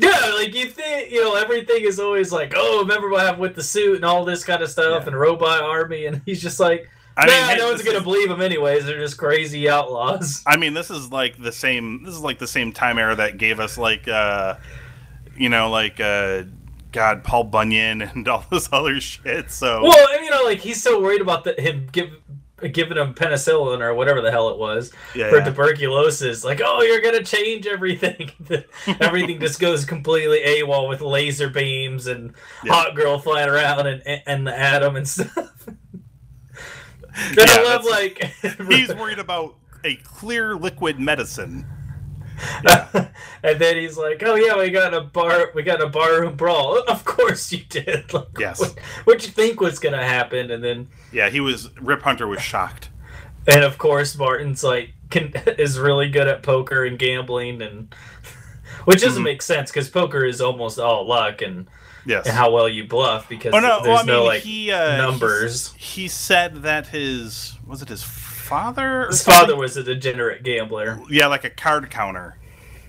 Yeah, 0.00 0.32
like 0.36 0.54
you 0.54 0.66
think, 0.66 1.10
you 1.10 1.20
know, 1.22 1.34
everything 1.34 1.82
is 1.82 1.98
always 1.98 2.30
like, 2.30 2.52
oh, 2.56 2.80
remember 2.82 3.08
what 3.10 3.22
happened 3.22 3.42
with 3.42 3.56
the 3.56 3.62
suit 3.64 3.96
and 3.96 4.04
all 4.04 4.24
this 4.24 4.44
kind 4.44 4.62
of 4.62 4.70
stuff 4.70 5.02
Yeah. 5.02 5.08
and 5.08 5.18
robot 5.18 5.62
army, 5.62 6.06
and 6.06 6.22
he's 6.24 6.40
just 6.40 6.60
like, 6.60 6.88
I 7.16 7.26
nah, 7.26 7.32
hey, 7.48 7.56
no 7.58 7.68
one's 7.70 7.82
gonna 7.82 7.98
is- 7.98 8.04
believe 8.04 8.30
him 8.30 8.40
anyways. 8.40 8.86
They're 8.86 9.00
just 9.00 9.16
crazy 9.18 9.68
outlaws. 9.68 10.44
I 10.46 10.56
mean, 10.56 10.72
this 10.74 10.88
is 10.88 11.10
like 11.10 11.36
the 11.42 11.50
same. 11.50 12.04
This 12.04 12.14
is 12.14 12.20
like 12.20 12.38
the 12.38 12.46
same 12.46 12.72
time 12.72 12.96
era 12.96 13.16
that 13.16 13.38
gave 13.38 13.58
us 13.58 13.76
like, 13.76 14.06
uh, 14.06 14.54
you 15.36 15.48
know, 15.48 15.68
like 15.68 15.98
uh, 15.98 16.44
God, 16.92 17.24
Paul 17.24 17.42
Bunyan 17.44 18.02
and 18.02 18.28
all 18.28 18.44
this 18.52 18.68
other 18.70 19.00
shit. 19.00 19.50
So 19.50 19.82
Well, 19.82 20.08
and, 20.14 20.24
you 20.24 20.30
know, 20.30 20.44
like 20.44 20.60
he's 20.60 20.80
so 20.80 21.00
worried 21.02 21.20
about 21.20 21.42
the, 21.42 21.54
him 21.60 21.88
give, 21.90 22.10
giving 22.72 22.98
him 22.98 23.14
penicillin 23.14 23.80
or 23.80 23.94
whatever 23.94 24.20
the 24.20 24.30
hell 24.30 24.48
it 24.50 24.58
was 24.58 24.92
Yeah, 25.14 25.30
for 25.30 25.38
yeah. 25.38 25.44
tuberculosis. 25.44 26.44
Like, 26.44 26.60
oh, 26.64 26.82
you're 26.82 27.00
gonna 27.00 27.22
change 27.22 27.66
everything. 27.66 28.30
everything 29.00 29.38
just 29.40 29.60
goes 29.60 29.84
completely 29.84 30.40
AWOL 30.44 30.88
with 30.88 31.00
laser 31.00 31.48
beams 31.48 32.06
and 32.06 32.34
Yeah. 32.64 32.72
hot 32.72 32.96
girl 32.96 33.18
flying 33.18 33.48
around 33.48 33.86
and 33.86 34.02
and 34.26 34.46
the 34.46 34.58
atom 34.58 34.96
and 34.96 35.08
stuff. 35.08 35.66
and 37.14 37.40
I 37.40 37.62
love 37.62 37.84
like 37.84 38.22
he's 38.68 38.94
worried 38.94 39.18
about 39.18 39.56
a 39.84 39.96
clear 39.96 40.54
liquid 40.56 40.98
medicine. 40.98 41.66
and 43.42 43.58
then 43.60 43.76
he's 43.76 43.96
like, 43.96 44.22
"Oh 44.24 44.34
yeah, 44.34 44.56
we 44.56 44.70
got 44.70 44.94
a 44.94 45.00
bar, 45.00 45.50
we 45.54 45.62
got 45.62 45.82
a 45.82 45.88
barroom 45.88 46.36
brawl." 46.36 46.82
Of 46.88 47.04
course 47.04 47.52
you 47.52 47.64
did. 47.68 48.12
Like, 48.12 48.26
Yes. 48.38 48.60
What, 48.60 48.78
what'd 49.04 49.24
you 49.24 49.32
think 49.32 49.60
was 49.60 49.78
gonna 49.78 50.02
happen? 50.04 50.50
And 50.50 50.62
then, 50.62 50.88
Yeah, 51.12 51.28
he 51.30 51.40
was. 51.40 51.70
Rip 51.80 52.02
Hunter 52.02 52.26
was 52.26 52.40
shocked. 52.40 52.90
and 53.46 53.64
of 53.64 53.78
course 53.78 54.16
Martin's 54.16 54.62
like 54.62 54.90
can, 55.10 55.32
is 55.58 55.78
really 55.78 56.08
good 56.10 56.28
at 56.28 56.42
poker 56.42 56.84
and 56.84 56.98
gambling, 56.98 57.62
and 57.62 57.94
which 58.84 59.00
doesn't 59.02 59.22
Mhm. 59.22 59.24
make 59.24 59.42
sense 59.42 59.70
because 59.70 59.88
poker 59.88 60.24
is 60.24 60.40
almost 60.40 60.78
all 60.78 61.06
luck 61.06 61.40
and, 61.42 61.66
Yes. 62.06 62.26
and 62.26 62.34
how 62.36 62.50
well 62.50 62.68
you 62.68 62.84
bluff 62.84 63.28
because 63.28 63.52
oh 63.54 63.60
no! 63.60 63.82
there's 63.82 63.86
Well, 63.88 63.98
I 63.98 64.02
no 64.02 64.18
mean, 64.20 64.26
like 64.26 64.42
he 64.42 64.70
uh, 64.70 64.96
numbers. 64.98 65.72
He, 65.76 66.02
he 66.02 66.08
said 66.08 66.62
that 66.62 66.88
his 66.88 67.56
was 67.66 67.82
it 67.82 67.88
his 67.88 68.02
father? 68.48 69.04
Or 69.04 69.06
His 69.08 69.20
something? 69.20 69.40
father 69.40 69.56
was 69.56 69.76
a 69.76 69.82
degenerate 69.82 70.42
gambler. 70.42 71.00
yeah, 71.10 71.26
like 71.26 71.44
a 71.44 71.50
card 71.50 71.90
counter, 71.90 72.38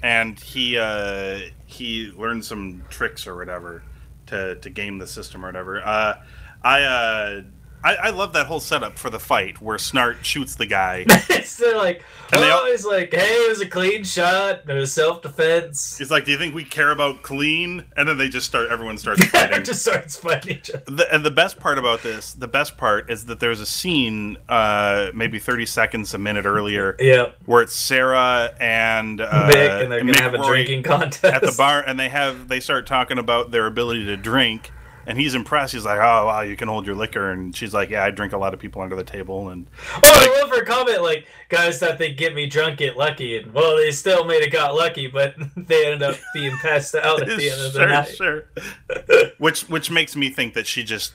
and 0.02 0.40
he 0.40 0.78
uh, 0.78 1.40
he 1.66 2.12
learned 2.16 2.46
some 2.46 2.84
tricks 2.90 3.28
or 3.28 3.36
whatever 3.36 3.84
to 4.28 4.56
to 4.56 4.70
game 4.70 4.98
the 4.98 5.08
system 5.08 5.44
or 5.44 5.50
whatever. 5.50 5.86
Uh, 5.86 6.22
I, 6.64 6.82
uh, 6.84 7.42
I 7.84 7.96
I 7.96 8.10
love 8.10 8.34
that 8.34 8.46
whole 8.48 8.60
setup 8.60 8.98
for 8.98 9.10
the 9.10 9.20
fight 9.20 9.62
where 9.62 9.78
Snart 9.78 10.24
shoots 10.24 10.56
the 10.56 10.66
guy. 10.66 11.06
so 11.46 11.78
like, 11.78 12.04
And 12.32 12.42
they 12.44 12.50
oh, 12.52 12.58
all- 12.60 12.66
he's 12.66 12.86
like, 12.86 13.14
"Hey, 13.14 13.20
it 13.46 13.50
was 13.50 13.62
a 13.62 13.66
clean 13.68 14.04
shot. 14.04 14.62
It 14.68 14.74
was 14.74 14.92
self 14.94 15.22
defense." 15.22 15.98
He's 15.98 16.12
like, 16.12 16.26
"Do 16.26 16.32
you 16.32 16.38
think 16.38 16.54
we 16.54 16.64
care 16.64 16.92
about 16.92 17.22
clean?" 17.22 17.86
And 17.96 18.08
then 18.08 18.18
they 18.18 18.28
just 18.30 18.46
start. 18.48 18.70
Everyone 18.70 18.98
starts 18.98 19.24
fighting. 19.30 19.64
just 19.64 19.82
starts 19.82 20.18
fighting 20.18 20.58
each 20.58 20.70
other. 20.72 20.84
The, 20.88 21.14
and 21.14 21.24
the 21.26 21.32
best 21.32 21.60
part 21.60 21.78
about 21.78 22.04
this, 22.04 22.34
the 22.34 22.48
best 22.48 22.78
part 22.78 23.10
is 23.10 23.26
that 23.28 23.40
there's 23.40 23.62
a 23.62 23.66
scene, 23.66 24.38
uh, 24.50 25.12
maybe 25.14 25.40
30 25.40 25.66
seconds, 25.66 26.14
a 26.14 26.18
minute 26.18 26.46
earlier, 26.46 26.96
Yeah. 27.00 27.32
where 27.46 27.62
it's 27.62 27.74
Sarah 27.76 28.54
and 28.60 29.22
uh, 29.22 29.50
Mick, 29.50 29.84
and 29.84 29.92
they're 29.92 30.00
gonna 30.00 30.12
Mick 30.12 30.20
have 30.22 30.34
a 30.34 30.38
Rory 30.38 30.66
drinking 30.66 30.84
contest 30.84 31.24
at 31.24 31.42
the 31.42 31.54
bar, 31.58 31.82
and 31.86 32.00
they 32.00 32.10
have 32.10 32.48
they 32.50 32.60
start 32.60 32.86
talking 32.88 33.18
about 33.18 33.52
their 33.52 33.66
ability 33.66 34.06
to 34.06 34.18
drink, 34.18 34.72
and 35.10 35.20
he's 35.20 35.34
impressed. 35.36 35.74
He's 35.74 35.84
like, 35.84 35.98
"Oh 36.00 36.28
wow, 36.28 36.42
you 36.42 36.56
can 36.56 36.68
hold 36.70 36.86
your 36.86 36.96
liquor," 36.96 37.32
and 37.32 37.54
she's 37.56 37.74
like, 37.74 37.90
"Yeah, 37.90 38.06
I 38.06 38.12
drink 38.12 38.32
a 38.32 38.38
lot 38.38 38.54
of 38.54 38.60
people 38.60 38.82
under 38.82 38.96
the 38.96 39.04
table." 39.04 39.50
And 39.50 39.68
Oh, 39.96 40.00
I 40.04 40.40
love 40.42 40.50
her 40.52 40.64
comment. 40.64 41.02
Like, 41.02 41.26
guys 41.50 41.80
thought 41.80 41.98
they'd 41.98 42.16
get 42.16 42.34
me 42.36 42.46
drunk, 42.46 42.78
get 42.78 42.96
lucky, 42.96 43.38
and 43.38 43.54
well, 43.54 43.76
they 43.76 43.92
still 43.92 44.24
made 44.24 44.44
it 44.44 44.52
got 44.52 44.76
lucky, 44.76 45.08
but 45.08 45.36
they 45.58 45.86
ended 45.88 46.04
up 46.04 46.16
being 46.34 46.56
passed 46.62 46.94
out 46.96 47.22
at 47.28 47.38
the 47.38 47.50
end 47.50 47.62
of 47.62 47.74
the 47.74 47.80
sure, 47.80 47.90
night. 47.90 48.16
sure. 48.16 49.32
which 49.40 49.62
which 49.64 49.90
makes 49.92 50.16
me 50.16 50.30
think 50.30 50.54
that 50.54 50.68
she 50.68 50.84
just 50.84 51.14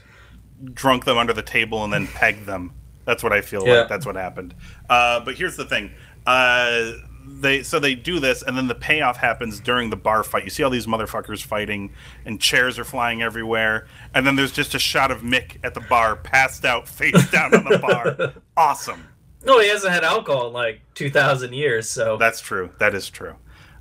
drunk 0.72 1.04
them 1.04 1.16
under 1.16 1.32
the 1.32 1.42
table 1.42 1.84
and 1.84 1.92
then 1.92 2.06
pegged 2.08 2.46
them. 2.46 2.72
That's 3.04 3.22
what 3.22 3.32
I 3.32 3.42
feel 3.42 3.66
Yeah. 3.66 3.80
like. 3.80 3.88
That's 3.88 4.06
what 4.06 4.16
happened. 4.16 4.54
Uh, 4.90 5.20
but 5.20 5.36
here's 5.36 5.56
the 5.56 5.66
thing. 5.66 5.90
Uh, 6.26 6.92
they 7.26 7.62
so 7.62 7.78
they 7.78 7.94
do 7.94 8.20
this, 8.20 8.42
and 8.42 8.56
then 8.56 8.68
the 8.68 8.74
payoff 8.74 9.16
happens 9.16 9.60
during 9.60 9.90
the 9.90 9.96
bar 9.96 10.22
fight. 10.22 10.44
You 10.44 10.50
see 10.50 10.62
all 10.62 10.70
these 10.70 10.86
motherfuckers 10.86 11.42
fighting, 11.42 11.92
and 12.24 12.40
chairs 12.40 12.78
are 12.78 12.84
flying 12.84 13.22
everywhere, 13.22 13.86
and 14.14 14.26
then 14.26 14.36
there's 14.36 14.52
just 14.52 14.74
a 14.74 14.78
shot 14.78 15.10
of 15.10 15.22
Mick 15.22 15.56
at 15.64 15.74
the 15.74 15.80
bar, 15.80 16.16
passed 16.16 16.64
out, 16.64 16.88
face 16.88 17.30
down 17.30 17.54
on 17.54 17.64
the 17.64 17.78
bar. 17.78 18.32
Awesome. 18.56 19.08
No, 19.44 19.58
he 19.58 19.68
hasn't 19.68 19.92
had 19.92 20.04
alcohol 20.04 20.46
in 20.46 20.52
like 20.52 20.80
two 20.94 21.10
thousand 21.10 21.54
years, 21.54 21.90
so 21.90 22.16
That's 22.16 22.40
true. 22.40 22.70
That 22.78 22.94
is 22.94 23.10
true. 23.10 23.34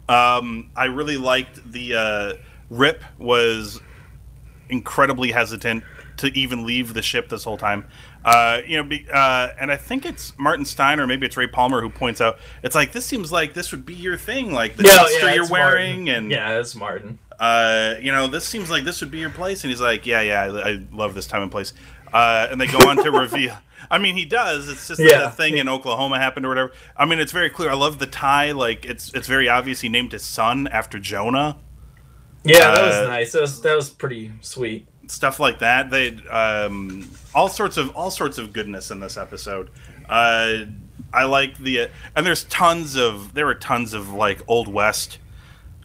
Um, 0.10 0.72
I 0.76 0.86
really 0.86 1.18
liked 1.18 1.72
the 1.72 1.96
uh, 1.96 2.34
Rip 2.70 3.04
was 3.20 3.80
incredibly 4.70 5.32
hesitant 5.32 5.84
to 6.18 6.28
even 6.38 6.66
leave 6.66 6.94
the 6.94 7.02
ship 7.02 7.30
this 7.30 7.44
whole 7.44 7.58
time. 7.58 7.86
Uh, 8.26 8.62
you 8.66 8.78
know, 8.78 8.84
be, 8.84 9.06
uh, 9.14 9.50
and 9.60 9.72
I 9.72 9.76
think 9.76 10.06
it's 10.06 10.32
Martin 10.38 10.64
Stein 10.66 11.00
or 11.00 11.08
maybe 11.08 11.26
it's 11.26 11.36
Ray 11.36 11.48
Palmer 11.48 11.82
who 11.82 11.90
points 11.90 12.22
out 12.22 12.40
it's 12.64 12.74
like 12.76 12.94
this 12.94 13.06
seems 13.06 13.32
like 13.32 13.54
this 13.54 13.72
would 13.72 13.86
be 13.86 13.94
your 13.96 14.18
thing, 14.18 14.54
like 14.54 14.78
the 14.78 14.84
yeah, 14.86 15.06
yeah, 15.22 15.34
you're 15.34 15.50
wearing, 15.50 16.06
Martin. 16.06 16.24
and 16.24 16.32
yeah, 16.32 16.58
it's 16.60 16.74
Martin. 16.76 17.20
uh, 17.40 17.96
you 18.00 18.12
know, 18.14 18.28
this 18.28 18.46
seems 18.46 18.70
like 18.70 18.86
this 18.86 19.02
would 19.02 19.12
be 19.12 19.20
your 19.20 19.30
place. 19.30 19.64
And 19.64 19.72
he's 19.72 19.82
like, 19.82 20.06
yeah, 20.06 20.22
yeah, 20.22 20.42
I, 20.44 20.70
I 20.70 20.80
love 20.92 21.14
this 21.16 21.28
time 21.28 21.42
and 21.42 21.52
place. 21.52 21.74
Uh, 22.14 22.48
and 22.50 22.62
they 22.62 22.68
go 22.68 22.78
on 22.90 22.96
to 22.98 23.12
reveal. 23.12 23.58
I 23.92 23.98
mean, 23.98 24.16
he 24.16 24.24
does. 24.24 24.70
It's 24.70 24.88
just 24.88 25.00
that 25.00 25.10
Yeah. 25.10 25.24
the 25.24 25.32
thing 25.32 25.58
in 25.58 25.68
Oklahoma 25.68 26.18
happened 26.18 26.46
or 26.46 26.50
whatever. 26.50 26.72
I 26.96 27.06
mean, 27.06 27.20
it's 27.20 27.34
very 27.34 27.50
clear. 27.50 27.70
I 27.70 27.74
love 27.74 28.00
the 28.00 28.06
tie. 28.08 28.52
Like, 28.54 28.86
it's 28.86 29.14
it's 29.14 29.28
very 29.28 29.50
obvious 29.50 29.82
he 29.82 29.90
named 29.90 30.14
his 30.14 30.24
son 30.24 30.68
after 30.68 30.98
Jonah. 31.00 31.58
Yeah, 32.46 32.72
that 32.72 32.86
was 32.86 32.96
Uh, 32.96 33.08
nice. 33.08 33.32
That 33.34 33.42
was 33.42 33.62
that 33.62 33.76
was 33.76 33.90
pretty 33.90 34.32
sweet. 34.42 34.88
Stuff 35.08 35.40
like 35.40 35.60
that. 35.60 35.90
They 35.90 36.16
um, 36.28 37.10
all 37.36 37.50
sorts 37.50 37.78
of 37.78 37.96
all 37.96 38.12
sorts 38.12 38.38
of 38.38 38.54
goodness 38.54 38.92
in 38.92 39.00
this 39.00 39.18
episode. 39.18 39.70
Uh, 40.08 40.66
I 41.14 41.26
like 41.26 41.58
the 41.58 41.90
and 42.16 42.26
there's 42.26 42.46
tons 42.46 42.96
of 42.96 43.34
there 43.34 43.46
were 43.46 43.56
tons 43.56 43.94
of 43.94 44.12
like 44.14 44.42
old 44.48 44.68
west 44.68 45.20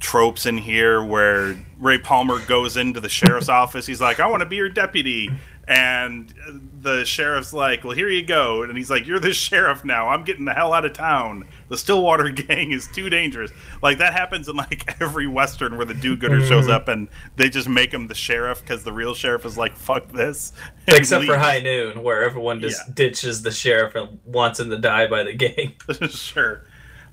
tropes 0.01 0.47
in 0.47 0.59
here 0.59 1.03
where 1.03 1.57
Ray 1.79 1.99
Palmer 1.99 2.39
goes 2.39 2.77
into 2.77 3.01
the 3.01 3.09
sheriff's 3.09 3.49
office. 3.49 3.87
He's 3.87 4.01
like, 4.01 4.21
"I 4.21 4.27
want 4.27 4.41
to 4.41 4.47
be 4.47 4.57
your 4.57 4.69
deputy," 4.69 5.31
and 5.67 6.68
the 6.81 7.05
sheriff's 7.05 7.53
like, 7.53 7.83
"Well, 7.85 7.95
here 7.95 8.09
you 8.09 8.23
go." 8.23 8.63
And 8.63 8.77
he's 8.77 8.91
like, 8.91 9.07
"You're 9.07 9.19
the 9.19 9.33
sheriff 9.35 9.85
now. 9.85 10.09
I'm 10.09 10.23
getting 10.25 10.45
the 10.45 10.53
hell 10.55 10.73
out 10.73 10.85
of 10.85 10.93
town. 10.93 11.47
The 11.69 11.77
Stillwater 11.77 12.29
gang 12.31 12.73
is 12.73 12.87
too 12.89 13.11
dangerous." 13.11 13.51
Like 13.83 13.99
that 13.99 14.13
happens 14.13 14.49
in 14.49 14.57
like 14.57 14.97
every 15.01 15.27
western 15.27 15.77
where 15.77 15.87
the 15.87 15.95
do-gooder 15.95 16.47
shows 16.47 16.69
up 16.69 16.89
and 16.89 17.09
they 17.37 17.49
just 17.49 17.69
make 17.69 17.93
him 17.93 18.07
the 18.09 18.15
sheriff 18.15 18.61
because 18.61 18.85
the 18.85 18.93
real 18.93 19.15
sheriff 19.15 19.45
is 19.45 19.57
like, 19.59 19.77
"Fuck 19.77 20.09
this." 20.13 20.53
Except 20.87 21.25
for. 21.25 21.37
High 21.37 21.61
Noon, 21.61 22.03
where 22.03 22.23
everyone 22.23 22.61
just 22.61 22.81
Yeah. 22.87 22.95
ditches 22.95 23.43
the 23.43 23.51
sheriff 23.51 23.95
and 23.95 24.19
wants 24.25 24.61
him 24.61 24.71
to 24.71 24.79
die 24.79 25.07
by 25.07 25.23
the 25.25 25.35
gang. 25.35 25.75
sure. 26.11 26.65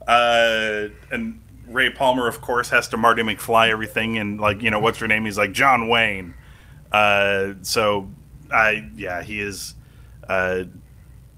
Uh, 0.07 0.89
and 1.11 1.41
Ray 1.67 1.89
Palmer, 1.89 2.27
of 2.27 2.41
course, 2.41 2.69
has 2.69 2.87
to 2.89 2.97
Marty 2.97 3.23
McFly 3.23 3.69
everything, 3.69 4.17
and 4.17 4.39
like 4.39 4.61
you 4.61 4.69
know, 4.69 4.79
what's 4.79 4.99
her 4.99 5.07
name? 5.07 5.25
He's 5.25 5.37
like 5.37 5.51
John 5.51 5.87
Wayne. 5.87 6.35
Uh, 6.91 7.53
so 7.63 8.09
I 8.51 8.89
yeah, 8.95 9.23
he 9.23 9.39
is. 9.39 9.75
Uh, 10.27 10.63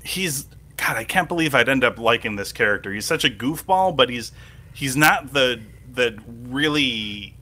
he's 0.03 0.47
God. 0.77 0.97
I 0.97 1.03
can't 1.03 1.27
believe 1.27 1.55
I'd 1.55 1.69
end 1.69 1.83
up 1.83 1.97
liking 1.99 2.35
this 2.35 2.51
character. 2.51 2.93
He's 2.93 3.05
such 3.05 3.23
a 3.25 3.29
goofball, 3.29 3.95
but 3.95 4.09
he's 4.09 4.31
he's 4.73 4.95
not 4.95 5.33
the 5.33 5.61
the 5.93 6.17
really 6.43 7.33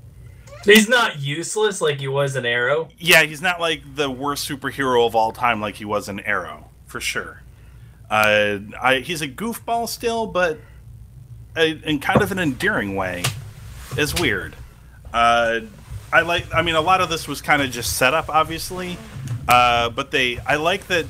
He's 0.66 0.90
not 0.90 1.20
useless 1.20 1.80
like 1.80 2.00
he 2.00 2.08
was 2.08 2.36
in 2.36 2.44
Arrow. 2.46 2.90
yeah, 2.98 3.22
he's 3.24 3.42
not 3.42 3.60
like 3.60 3.84
the 3.96 4.10
worst 4.10 4.50
superhero 4.50 5.06
of 5.06 5.16
all 5.16 5.32
time 5.32 5.62
like 5.62 5.76
he 5.76 5.86
was 5.86 6.10
in 6.10 6.20
Arrow, 6.22 6.70
for 6.88 7.00
sure. 7.00 7.44
Uh, 8.10 8.60
I, 8.82 9.00
he's 9.00 9.22
a 9.22 9.28
goofball 9.28 9.88
still, 9.88 10.26
but 10.26 10.60
a, 11.56 11.72
in 11.88 12.00
kind 12.00 12.22
of 12.22 12.32
an 12.32 12.40
endearing 12.40 12.96
way. 12.96 13.24
It's 13.96 14.20
weird. 14.20 14.56
Uh, 15.14 15.62
I 16.12 16.22
like. 16.22 16.52
I 16.54 16.62
mean, 16.64 16.76
a 16.76 16.82
lot 16.82 17.00
of 17.02 17.10
this 17.10 17.28
was 17.28 17.42
kind 17.42 17.62
of 17.62 17.70
just 17.70 17.98
setup, 17.98 18.30
obviously, 18.30 18.98
uh, 19.48 19.90
but 19.90 20.12
they. 20.12 20.40
I 20.40 20.56
like 20.56 20.88
that 20.88 21.06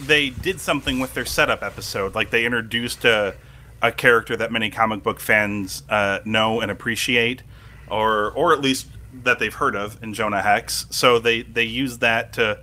they 0.00 0.30
did 0.30 0.60
something 0.60 1.00
with 1.00 1.14
their 1.14 1.24
setup 1.24 1.62
episode. 1.62 2.14
Like 2.14 2.30
they 2.30 2.44
introduced 2.44 3.04
a 3.04 3.34
a 3.82 3.92
character 3.92 4.36
that 4.36 4.50
many 4.50 4.70
comic 4.70 5.02
book 5.02 5.20
fans 5.20 5.82
uh, 5.88 6.20
know 6.24 6.60
and 6.60 6.70
appreciate, 6.70 7.42
or 7.90 8.32
or 8.32 8.52
at 8.52 8.60
least 8.60 8.86
that 9.22 9.38
they've 9.38 9.54
heard 9.54 9.76
of 9.76 10.02
in 10.02 10.14
Jonah 10.14 10.42
Hex. 10.42 10.86
So 10.90 11.18
they 11.18 11.42
they 11.42 11.64
use 11.64 11.98
that 11.98 12.32
to 12.34 12.60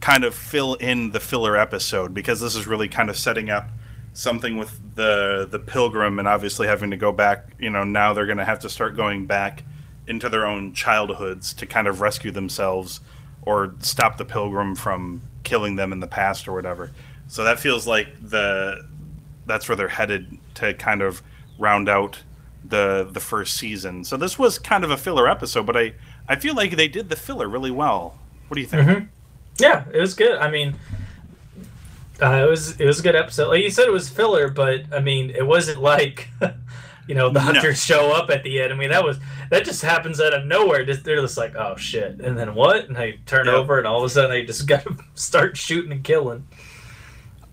kind 0.00 0.24
of 0.24 0.34
fill 0.34 0.74
in 0.74 1.10
the 1.10 1.20
filler 1.20 1.56
episode 1.56 2.14
because 2.14 2.40
this 2.40 2.54
is 2.54 2.66
really 2.66 2.88
kind 2.88 3.10
of 3.10 3.16
setting 3.16 3.50
up 3.50 3.68
something 4.12 4.56
with 4.56 4.94
the 4.94 5.46
the 5.50 5.58
pilgrim 5.58 6.18
and 6.18 6.26
obviously 6.26 6.66
having 6.66 6.90
to 6.90 6.96
go 6.96 7.12
back 7.12 7.46
you 7.58 7.70
know 7.70 7.84
now 7.84 8.12
they're 8.12 8.26
going 8.26 8.38
to 8.38 8.44
have 8.44 8.58
to 8.58 8.68
start 8.68 8.96
going 8.96 9.26
back 9.26 9.62
into 10.06 10.28
their 10.28 10.46
own 10.46 10.72
childhoods 10.72 11.52
to 11.54 11.66
kind 11.66 11.86
of 11.86 12.00
rescue 12.00 12.30
themselves 12.30 13.00
or 13.42 13.74
stop 13.80 14.18
the 14.18 14.24
pilgrim 14.24 14.74
from 14.74 15.22
killing 15.42 15.76
them 15.76 15.92
in 15.92 16.00
the 16.00 16.06
past 16.06 16.46
or 16.46 16.52
whatever 16.52 16.90
so 17.30 17.44
that 17.44 17.60
feels 17.60 17.86
like 17.86 18.08
the 18.20 18.84
that's 19.46 19.68
where 19.68 19.76
they're 19.76 19.88
headed 19.88 20.38
to 20.54 20.74
kind 20.74 21.00
of 21.00 21.22
round 21.58 21.88
out 21.88 22.22
the 22.64 23.08
the 23.12 23.20
first 23.20 23.56
season. 23.56 24.04
So 24.04 24.16
this 24.16 24.38
was 24.38 24.58
kind 24.58 24.82
of 24.84 24.90
a 24.90 24.96
filler 24.96 25.28
episode, 25.28 25.64
but 25.64 25.76
I 25.76 25.94
I 26.28 26.36
feel 26.36 26.54
like 26.54 26.76
they 26.76 26.88
did 26.88 27.08
the 27.08 27.16
filler 27.16 27.48
really 27.48 27.70
well. 27.70 28.18
What 28.48 28.56
do 28.56 28.60
you 28.60 28.66
think? 28.66 29.08
Yeah, 29.58 29.84
it 29.92 30.00
was 30.00 30.14
good. 30.14 30.38
I 30.38 30.50
mean, 30.50 30.74
uh, 32.20 32.44
it 32.46 32.50
was 32.50 32.80
it 32.80 32.84
was 32.84 32.98
a 32.98 33.02
good 33.02 33.16
episode. 33.16 33.48
Like 33.48 33.62
you 33.62 33.70
said, 33.70 33.86
it 33.86 33.92
was 33.92 34.08
filler, 34.08 34.48
but 34.48 34.84
I 34.92 34.98
mean, 34.98 35.30
it 35.30 35.46
wasn't 35.46 35.80
like 35.80 36.28
you 37.10 37.16
know 37.16 37.28
the 37.30 37.40
No. 37.40 37.44
hunters 37.46 37.84
show 37.84 38.12
up 38.12 38.30
at 38.30 38.42
the 38.44 38.62
end. 38.62 38.72
I 38.72 38.76
mean, 38.76 38.88
that 38.90 39.04
was 39.04 39.18
that 39.50 39.64
just 39.64 39.82
happens 39.82 40.20
out 40.20 40.32
of 40.32 40.46
nowhere. 40.46 40.84
Just 40.84 41.02
they're 41.04 41.20
just 41.20 41.36
like, 41.36 41.56
oh 41.56 41.76
shit, 41.76 42.20
and 42.20 42.38
then 42.38 42.54
what? 42.54 42.86
And 42.86 42.96
they 42.96 43.18
turn 43.26 43.46
Yep. 43.46 43.54
over, 43.54 43.76
and 43.78 43.86
all 43.86 43.98
of 43.98 44.04
a 44.04 44.08
sudden 44.08 44.30
they 44.30 44.44
just 44.44 44.66
got 44.72 44.84
to 44.84 44.96
start 45.14 45.56
shooting 45.56 45.90
and 45.92 46.04
killing. 46.04 46.46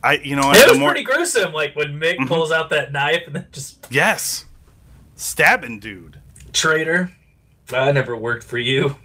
I 0.04 0.14
you 0.20 0.36
know 0.36 0.52
it 0.54 0.70
was 0.70 0.78
more 0.78 0.92
pretty 0.92 1.04
gruesome. 1.04 1.52
Like 1.54 1.76
when 1.76 2.00
Mick 2.00 2.18
Mhm. 2.18 2.28
pulls 2.28 2.52
out 2.52 2.70
that 2.70 2.92
knife 2.94 3.24
and 3.26 3.36
then 3.36 3.48
just 3.52 3.88
yes, 3.90 4.46
stabbing 5.16 5.80
dude. 5.80 6.20
traitor. 6.54 7.12
I 7.74 7.92
never 7.92 8.16
worked 8.16 8.44
for 8.46 8.58
you. 8.60 8.96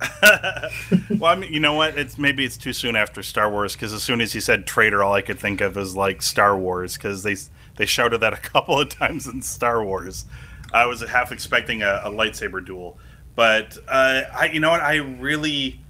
well, 0.22 1.26
I 1.26 1.34
mean, 1.36 1.52
you 1.52 1.60
know 1.60 1.74
what? 1.74 1.98
It's 1.98 2.16
maybe 2.18 2.44
it's 2.44 2.56
too 2.56 2.72
soon 2.72 2.96
after 2.96 3.22
Star 3.22 3.50
Wars 3.50 3.74
because 3.74 3.92
as 3.92 4.02
soon 4.02 4.20
as 4.22 4.32
he 4.32 4.40
said 4.40 4.66
traitor, 4.66 5.02
all 5.04 5.12
I 5.12 5.20
could 5.20 5.38
think 5.38 5.60
of 5.60 5.76
is 5.76 5.94
like 5.94 6.22
Star 6.22 6.56
Wars 6.56 6.94
because 6.94 7.22
they 7.22 7.36
they 7.80 7.86
shouted 7.86 8.18
that 8.18 8.34
a 8.34 8.36
couple 8.52 8.78
of 8.78 8.90
times 8.90 9.26
in 9.26 9.40
Star 9.40 9.82
Wars. 9.82 10.26
I 10.72 10.84
was 10.84 11.00
half 11.00 11.32
expecting 11.32 11.82
a, 11.82 12.02
a 12.04 12.10
lightsaber 12.10 12.64
duel, 12.64 12.98
but 13.34 13.78
uh, 13.88 14.22
I, 14.34 14.50
you 14.52 14.60
know 14.60 14.70
what? 14.70 14.82
I 14.82 14.96
really, 14.96 15.80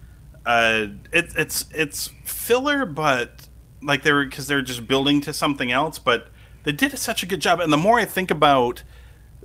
uh, 0.47 0.87
it, 1.13 1.33
it's 1.37 1.67
it's 1.75 2.11
filler, 2.25 2.87
but 2.87 3.49
like 3.83 4.05
they 4.05 4.13
were 4.13 4.25
because 4.25 4.47
they're 4.47 4.63
just 4.63 4.87
building 4.87 5.21
to 5.23 5.33
something 5.33 5.73
else. 5.73 5.99
But 5.99 6.29
they 6.63 6.73
did 6.73 6.97
such 6.97 7.25
a 7.25 7.27
good 7.27 7.41
job, 7.41 7.59
and 7.59 7.73
the 7.73 7.77
more 7.77 7.99
I 7.99 8.05
think 8.05 8.31
about 8.31 8.85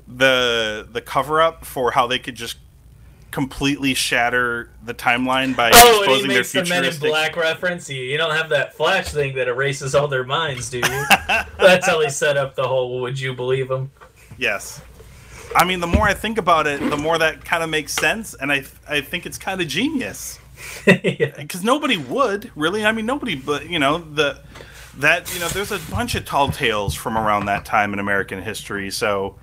the 0.08 0.88
the 0.90 1.02
cover 1.02 1.42
up 1.42 1.66
for 1.66 1.92
how 1.92 2.06
they 2.06 2.20
could 2.20 2.36
just 2.36 2.58
completely 3.36 3.94
shatter 3.94 4.70
the 4.86 4.94
timeline 4.94 5.54
by 5.54 5.70
Oh, 5.74 5.75
and 5.75 5.75
he 5.75 6.00
exposing 6.00 6.27
their 6.30 6.38
makes 6.38 6.51
the 6.54 6.63
Men 6.63 6.86
in 6.86 6.98
Black 7.00 7.36
reference. 7.36 7.89
You, 7.89 8.01
you 8.01 8.18
don't 8.18 8.34
have 8.34 8.48
that 8.51 8.75
flash 8.75 9.12
thing 9.12 9.36
that 9.36 9.50
erases 9.50 9.94
all 9.94 10.08
their 10.08 10.24
minds, 10.24 10.70
do 10.70 10.77
you? 10.77 11.06
That's 11.60 11.86
how 11.86 12.00
he 12.00 12.10
set 12.10 12.38
up 12.38 12.56
the 12.56 12.65
whole 12.65 13.01
"Would 13.01 13.20
you 13.20 13.34
believe 13.34 13.70
him?" 13.70 13.92
Yes. 14.38 14.82
I 15.54 15.65
mean, 15.65 15.82
the 15.82 15.88
more 15.88 16.08
I 16.08 16.13
think 16.13 16.38
about 16.38 16.65
it, 16.65 16.80
the 16.80 16.96
more 16.96 17.18
that 17.18 17.44
kind 17.44 17.62
of 17.62 17.70
makes 17.70 17.92
sense, 17.92 18.36
and 18.36 18.54
I 18.54 18.63
I 18.88 19.01
think 19.01 19.25
it's 19.25 19.38
kind 19.38 19.60
of 19.60 19.68
genius 19.68 20.39
yeah. 20.88 21.34
because 21.36 21.62
nobody 21.62 21.98
would 21.98 22.54
really. 22.56 22.86
I 22.86 22.94
mean, 22.94 23.06
nobody, 23.06 23.36
but 23.36 23.70
you 23.70 23.80
know 23.80 23.98
the 23.98 24.39
that 25.00 25.34
you 25.34 25.42
know 25.42 25.50
there's 25.50 25.74
a 25.74 25.80
bunch 25.92 26.15
of 26.15 26.24
tall 26.24 26.51
tales 26.51 26.96
from 26.96 27.18
around 27.18 27.48
that 27.48 27.65
time 27.65 27.92
in 27.92 28.00
American 28.00 28.42
history, 28.42 28.89
so 28.92 29.36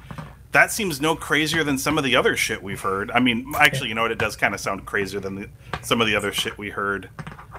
that 0.53 0.71
seems 0.71 1.01
no 1.01 1.17
crazier 1.17 1.65
than 1.65 1.79
some 1.79 1.99
of 1.99 2.05
the 2.05 2.15
other 2.15 2.37
shit 2.37 2.63
we've 2.63 2.81
heard. 2.81 3.11
I 3.11 3.21
mean, 3.21 3.53
actually, 3.57 3.89
you 3.89 3.95
know 3.95 4.03
what? 4.03 4.13
It 4.13 4.19
does 4.19 4.37
kind 4.37 4.55
of 4.55 4.61
sound 4.61 4.85
crazier 4.87 5.19
than 5.19 5.35
the, 5.35 5.49
some 5.83 6.01
of 6.01 6.07
the 6.07 6.15
other 6.15 6.33
shit 6.33 6.57
we 6.59 6.69
heard, 6.69 7.09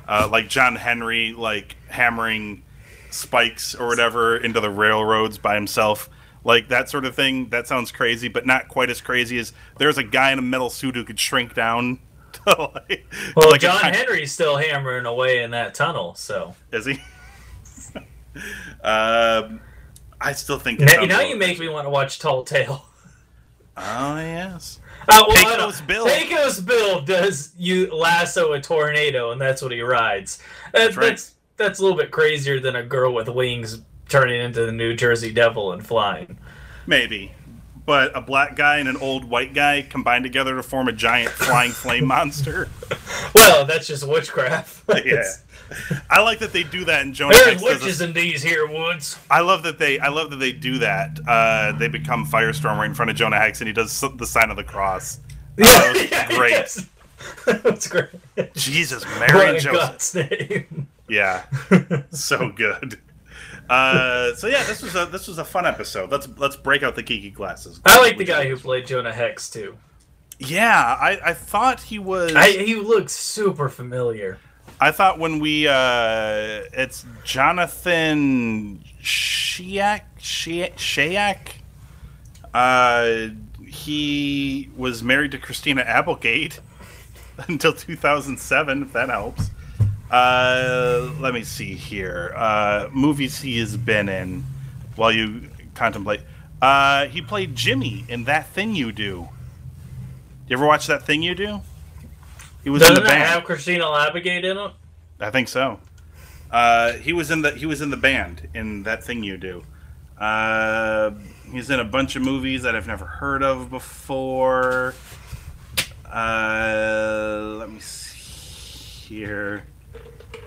uh, 0.08 0.30
like 0.32 0.48
John 0.48 0.76
Henry, 0.76 1.34
like 1.34 1.76
hammering 1.90 2.64
spikes 3.10 3.74
or 3.74 3.88
whatever 3.88 4.38
into 4.38 4.60
the 4.60 4.70
railroads 4.70 5.40
by 5.40 5.56
himself. 5.56 6.10
Like 6.44 6.68
that 6.70 6.90
sort 6.90 7.06
of 7.06 7.16
thing. 7.16 7.50
That 7.50 7.68
sounds 7.68 7.92
crazy, 7.92 8.28
but 8.28 8.46
not 8.46 8.68
quite 8.68 8.90
as 8.90 9.02
crazy 9.02 9.40
as 9.40 9.54
there's 9.80 9.98
a 9.98 10.04
guy 10.04 10.32
in 10.32 10.40
a 10.40 10.44
metal 10.44 10.70
suit 10.70 10.96
who 10.96 11.04
could 11.04 11.20
shrink 11.20 11.54
down. 11.54 12.00
To 12.48 12.72
like, 12.74 13.06
Well, 13.36 13.52
like 13.52 13.62
John 13.62 13.94
Henry's 13.94 14.32
still 14.32 14.58
hammering 14.58 15.06
away 15.06 15.44
in 15.44 15.52
that 15.52 15.76
tunnel, 15.76 16.16
so 16.16 16.56
is 16.72 16.84
he? 16.84 17.00
um, 18.84 19.62
I 20.24 20.32
still 20.32 20.58
think. 20.58 20.80
now, 20.80 21.03
now 21.03 21.22
you 21.22 21.36
make 21.36 21.60
me 21.60 21.68
want 21.70 21.86
to 21.86 21.89
watch 21.89 22.20
Tall 22.20 22.44
Tale. 22.44 22.86
Oh 23.75 24.18
yes. 24.18 24.80
Uh, 25.10 25.24
well, 25.27 25.36
Pecos 25.36 25.82
Bill. 25.82 26.06
Pecos 26.06 26.60
Bill 26.60 27.01
does 27.01 27.51
you 27.58 27.94
lasso 27.94 28.53
a 28.53 28.62
tornado, 28.62 29.32
and 29.32 29.42
that's 29.42 29.62
what 29.62 29.72
he 29.72 29.82
rides. 29.82 30.38
That, 30.72 30.80
That's 30.80 30.98
right. 30.98 31.06
That's 31.08 31.34
that's 31.58 31.80
a 31.80 31.82
little 31.82 31.98
bit 31.98 32.12
crazier 32.12 32.60
than 32.60 32.75
a 32.75 32.84
girl 32.84 33.13
with 33.13 33.27
wings 33.30 33.82
turning 34.10 34.42
into 34.42 34.65
the 34.65 34.72
New 34.72 34.96
Jersey 34.96 35.32
Devil 35.32 35.74
and 35.74 35.86
flying. 35.86 36.38
Maybe. 36.88 37.31
But 37.85 38.15
a 38.15 38.22
black 38.22 38.55
guy 38.55 38.77
and 38.77 38.87
an 38.87 38.96
old 38.98 39.25
white 39.25 39.53
guy 39.53 39.81
combined 39.81 40.24
together 40.24 40.55
to 40.55 40.63
form 40.63 40.87
a 40.87 40.93
giant 40.93 41.31
flying 41.31 41.72
flame 41.72 42.05
monster. 42.07 42.69
Well, 43.35 43.65
that's 43.65 43.87
just 43.87 44.07
witchcraft. 44.07 44.83
Yeah. 45.05 45.24
I 46.09 46.22
like 46.22 46.39
that 46.39 46.53
they 46.53 46.61
do 46.63 46.85
that 46.85 47.01
in 47.01 47.13
Jonah 47.13 47.33
There's 47.33 47.46
Hex. 47.46 47.61
does 47.63 47.72
a- 47.72 47.85
witches 47.85 48.01
in 48.01 48.13
these 48.13 48.43
here 48.43 48.67
woods. 48.67 49.17
I 49.31 49.39
love 49.41 49.63
that 49.63 49.79
they 49.79 49.98
I 50.00 50.09
love 50.09 50.29
that 50.29 50.35
they 50.37 50.51
do 50.51 50.77
that. 50.79 51.19
Uh, 51.27 51.72
they 51.74 51.87
become 51.87 52.25
Firestorm 52.27 52.77
right 52.77 52.85
in 52.85 52.93
front 52.93 53.09
of 53.09 53.17
Jonah 53.17 53.37
Hex 53.39 53.59
and 53.59 53.67
he 53.67 53.74
does 53.74 54.00
the 54.17 54.25
sign 54.27 54.50
of 54.51 54.55
the 54.57 54.63
cross. 54.63 55.19
Uh, 55.59 55.63
that 55.63 55.93
was 55.93 56.11
Yeah, 56.11 56.27
great. 56.37 56.51
yes. 56.51 56.85
That's 57.46 57.87
great. 57.87 58.09
Jesus, 58.53 59.03
Mary 59.19 59.59
Joseph. 59.59 59.72
God's 59.74 60.15
name. 60.15 60.87
Yeah. 61.09 61.43
so 62.11 62.50
good. 62.50 63.00
Uh, 63.70 64.36
so 64.36 64.48
yeah, 64.48 64.64
this 64.64 64.82
was 64.82 64.96
a 64.96 65.06
this 65.06 65.28
was 65.28 65.38
a 65.38 65.46
fun 65.46 65.66
episode. 65.66 66.12
Let's 66.12 66.28
let's 66.38 66.56
break 66.56 66.84
out 66.84 66.96
the 66.96 67.04
geeky 67.04 67.34
glasses. 67.34 67.80
I 67.86 68.00
like 68.00 68.18
the 68.18 68.26
guy 68.26 68.48
who 68.48 68.58
played 68.58 68.86
Jonah 68.88 69.14
Hex 69.14 69.50
too. 69.50 69.78
Yeah, 70.40 70.98
I, 71.00 71.20
I 71.24 71.34
thought 71.34 71.82
he 71.82 72.00
was. 72.00 72.36
I, 72.36 72.52
he 72.52 72.76
looks 72.76 73.14
super 73.14 73.70
familiar. 73.70 74.40
I 74.80 74.92
thought 74.92 75.20
when 75.20 75.40
we 75.40 75.68
uh 75.68 76.64
it's 76.74 77.06
Jonathan 77.24 78.84
Shiak 79.02 80.02
Shia- 80.20 80.74
Shayak. 80.76 81.54
Uh 82.54 83.30
he 83.66 84.70
was 84.76 85.02
married 85.02 85.32
to 85.32 85.38
Christina 85.38 85.82
Applegate 85.82 86.60
until 87.48 87.74
2007 87.74 88.84
if 88.84 88.94
that 88.94 89.10
helps. 89.10 89.52
Uh 90.14 91.12
let 91.20 91.34
me 91.34 91.44
see 91.44 91.74
here. 91.74 92.34
Uh 92.36 92.88
movies 92.92 93.42
he 93.42 93.60
has 93.60 93.76
been 93.78 94.10
in 94.10 94.44
while 94.96 95.12
you 95.12 95.50
contemplate. 95.74 96.22
Uh 96.62 97.08
he 97.08 97.22
played 97.22 97.56
Jimmy 97.56 98.06
in 98.08 98.26
That 98.26 98.48
Thing 98.48 98.76
You 98.76 98.92
Do. 98.92 99.30
You 100.48 100.56
ever 100.58 100.68
watch 100.68 100.86
That 100.88 101.04
Thing 101.06 101.24
You 101.24 101.34
Do? 101.34 101.62
He 102.64 102.70
was 102.70 102.82
in 102.84 102.90
Doesn't 102.90 103.04
the 103.04 103.10
that 103.10 103.10
band. 103.10 103.24
have 103.24 103.44
Christina 103.44 103.92
Applegate 103.92 104.46
in 104.46 104.58
it? 104.58 104.72
I 105.20 105.32
think 105.32 105.48
so. 105.48 105.80
Uh, 106.52 106.94
he 106.94 107.12
was 107.14 107.32
in 107.32 107.42
the 107.42 107.52
he 107.52 107.66
was 107.66 107.82
in 107.82 107.90
the 107.90 107.98
band 107.98 108.48
in 108.54 108.84
that 108.84 109.04
thing 109.04 109.24
you 109.24 109.38
do. 109.38 109.64
Uh, 110.20 111.12
he's 111.52 111.70
in 111.72 111.80
a 111.80 111.84
bunch 111.84 112.16
of 112.16 112.22
movies 112.22 112.62
that 112.62 112.76
I've 112.76 112.86
never 112.88 113.06
heard 113.06 113.42
of 113.42 113.72
before. 113.72 114.94
Uh, 116.06 117.56
let 117.58 117.72
me 117.72 117.80
see 117.80 119.16
here. 119.16 119.64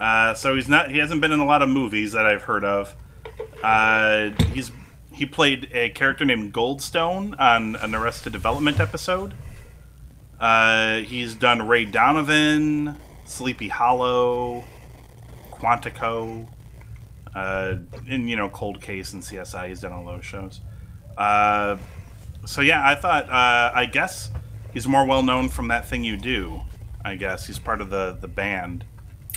Uh, 0.01 0.35
so 0.35 0.55
he's 0.55 0.68
not 0.68 0.90
he 0.90 0.99
hasn't 0.99 1.20
been 1.20 1.33
in 1.33 1.40
a 1.40 1.44
lot 1.44 1.62
of 1.62 1.68
movies 1.68 2.12
that 2.12 2.27
I've 2.27 2.42
heard 2.42 2.64
of. 2.64 2.94
Uh, 3.62 4.31
he's 4.53 4.70
he 5.12 5.25
played 5.25 5.70
a 5.72 5.90
character 5.90 6.25
named 6.25 6.53
Goldstone 6.53 7.38
on 7.40 7.77
an 7.77 7.94
Arrested 7.94 8.33
Development 8.33 8.79
episode. 8.79 9.35
Uh, 10.38 10.99
he's 10.99 11.35
done 11.35 11.66
Ray 11.66 11.87
Donovan, 11.87 12.99
Sleepy 13.25 13.68
Hollow, 13.68 14.64
Quantico, 15.51 16.46
uh, 17.35 17.77
and 18.09 18.29
you 18.29 18.37
know 18.37 18.51
Cold 18.51 18.83
Case 18.83 19.14
and 19.14 19.22
CSI. 19.22 19.68
He's 19.68 19.81
done 19.81 19.92
all 19.92 20.05
those 20.05 20.25
shows. 20.25 20.61
Uh, 21.16 21.79
so 22.44 22.61
yeah, 22.61 22.87
I 22.87 22.94
thought 22.94 23.31
I 23.31 23.87
guess 23.87 24.31
he's 24.75 24.87
more 24.87 25.07
well 25.07 25.22
known 25.22 25.49
from 25.49 25.68
that 25.68 25.88
thing 25.88 26.05
you 26.05 26.18
do. 26.18 26.61
I 27.03 27.16
guess 27.16 27.46
he's 27.46 27.59
part 27.59 27.81
of 27.81 27.88
the 27.88 28.18
the 28.20 28.29
band. 28.29 28.85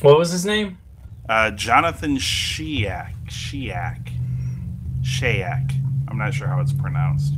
What 0.02 0.18
was 0.18 0.32
his 0.32 0.46
name? 0.46 0.78
Uh, 1.28 1.52
Jonathan 1.52 2.18
Shiak, 2.18 3.14
Shiak, 3.28 4.12
Shayak. 5.02 5.74
I'm 6.08 6.18
not 6.18 6.34
sure 6.34 6.48
how 6.48 6.60
it's 6.60 6.74
pronounced. 6.74 7.34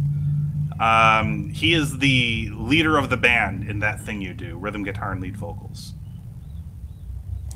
Um, 0.80 1.50
he 1.50 1.74
is 1.74 2.00
the 2.00 2.50
leader 2.54 2.98
of 2.98 3.10
the 3.10 3.18
band 3.18 3.70
in 3.70 3.80
that 3.80 4.00
thing 4.02 4.22
you 4.22 4.34
do, 4.34 4.58
rhythm 4.58 4.84
guitar 4.84 5.12
and 5.12 5.22
lead 5.22 5.38
vocals. 5.38 5.94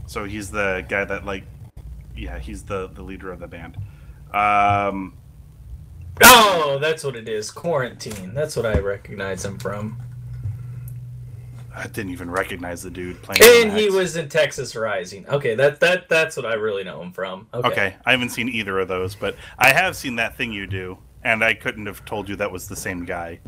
So 0.07 0.25
he's 0.25 0.51
the 0.51 0.85
guy 0.87 1.05
that 1.05 1.25
like, 1.25 1.45
yeah, 2.15 2.37
he's 2.39 2.63
the 2.63 2.87
the 2.87 3.01
leader 3.01 3.31
of 3.31 3.39
the 3.39 3.47
band. 3.47 3.77
Um, 4.33 5.13
Oh, 6.21 6.77
that's 6.79 7.03
what 7.03 7.15
it 7.15 7.27
is. 7.27 7.51
Quarantine. 7.51 8.33
That's 8.33 8.55
what 8.55 8.65
I 8.65 8.79
recognize 8.79 9.43
him 9.43 9.57
from. 9.57 9.97
I 11.75 11.87
didn't 11.87 12.11
even 12.11 12.31
recognize 12.31 12.81
the 12.83 12.89
dude 12.89 13.21
playing. 13.21 13.41
And 13.67 13.77
he 13.77 13.89
was 13.89 14.15
in 14.15 14.29
Texas 14.29 14.75
Rising. 14.75 15.27
Okay, 15.27 15.55
that 15.55 15.79
that 15.81 16.07
that's 16.07 16.37
what 16.37 16.45
I 16.45 16.53
really 16.53 16.83
know 16.83 17.01
him 17.01 17.11
from. 17.11 17.47
Okay. 17.53 17.67
Okay, 17.67 17.95
I 18.05 18.11
haven't 18.11 18.29
seen 18.29 18.47
either 18.49 18.79
of 18.79 18.87
those, 18.87 19.13
but 19.15 19.35
I 19.57 19.73
have 19.73 19.95
seen 19.95 20.15
that 20.15 20.37
thing 20.37 20.53
you 20.53 20.67
do, 20.67 20.97
and 21.23 21.43
I 21.43 21.53
couldn't 21.53 21.85
have 21.85 22.05
told 22.05 22.29
you 22.29 22.35
that 22.37 22.51
was 22.51 22.67
the 22.67 22.75
same 22.75 23.03
guy. 23.05 23.39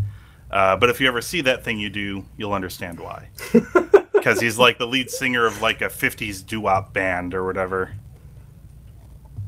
Uh, 0.52 0.76
but 0.76 0.90
if 0.90 1.00
you 1.00 1.08
ever 1.08 1.22
see 1.22 1.42
that 1.42 1.64
thing 1.64 1.80
you 1.80 1.90
do, 1.90 2.26
you'll 2.38 2.54
understand 2.54 3.00
why. 3.00 3.30
Because 4.18 4.42
he's 4.42 4.58
like 4.58 4.80
the 4.80 4.88
lead 4.88 5.12
singer 5.12 5.46
of 5.46 5.62
like 5.62 5.82
a 5.82 5.88
'50s 5.88 6.46
doo-wop 6.46 6.92
band 6.92 7.36
or 7.36 7.46
whatever. 7.46 7.94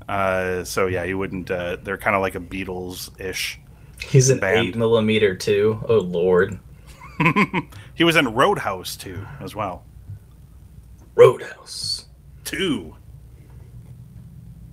Uh, 0.08 0.64
so 0.64 0.88
yeah, 0.88 1.04
you 1.04 1.18
wouldn't. 1.18 1.50
Uh, 1.52 1.78
they're 1.82 1.98
kind 1.98 2.16
of 2.16 2.22
like 2.22 2.36
a 2.36 2.40
Beatles 2.40 3.20
ish. 3.20 3.60
He's 4.00 4.30
an 4.30 4.40
Band. 4.40 4.68
eight 4.68 4.76
millimeter 4.76 5.36
too. 5.36 5.84
Oh 5.90 5.98
lord. 5.98 6.60
He 7.96 8.04
was 8.04 8.16
in 8.16 8.34
Roadhouse 8.34 8.96
too, 8.96 9.26
as 9.42 9.54
well. 9.56 9.84
Roadhouse. 11.16 12.06
Two. 12.46 12.96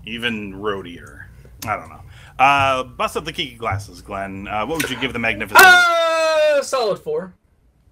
Even 0.04 0.54
roadier. 0.54 1.24
I 1.66 1.76
don't 1.76 1.88
know. 1.88 2.00
Uh, 2.38 2.84
bust 2.84 3.16
up 3.16 3.24
the 3.24 3.32
geeky 3.32 3.58
glasses, 3.58 4.00
Glenn. 4.02 4.46
Uh, 4.46 4.64
what 4.66 4.80
would 4.80 4.90
you 4.90 4.96
give 5.00 5.12
the 5.12 5.18
Magnificent? 5.18 5.64
Uh, 5.66 6.62
solid 6.62 6.98
four. 7.00 7.34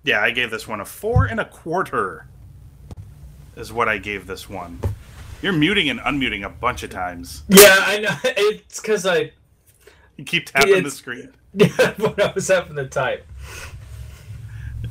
Yeah, 0.05 0.21
I 0.21 0.31
gave 0.31 0.51
this 0.51 0.69
one 0.69 0.81
a 0.81 0.85
four 0.85 1.25
and 1.25 1.41
a 1.41 1.45
quarter. 1.45 2.27
Is 3.57 3.73
what 3.73 3.89
I 3.89 3.99
gave 3.99 4.27
this 4.27 4.49
one. 4.49 4.79
You're 5.43 5.53
muting 5.53 5.89
and 5.89 5.99
unmuting 6.01 6.45
a 6.45 6.49
bunch 6.49 6.83
of 6.83 6.91
times. 6.91 7.43
Yeah, 7.49 7.77
I 7.81 7.99
know. 7.99 8.17
It's 8.25 8.81
because 8.81 9.07
I 9.07 9.33
You 10.17 10.25
keep 10.25 10.47
tapping 10.47 10.83
the 10.85 10.91
screen. 10.91 11.33
Yeah, 11.57 11.93
when 11.99 12.21
I 12.21 12.33
was 12.35 12.49
having 12.49 12.75
to 12.77 12.89
type. 12.89 13.25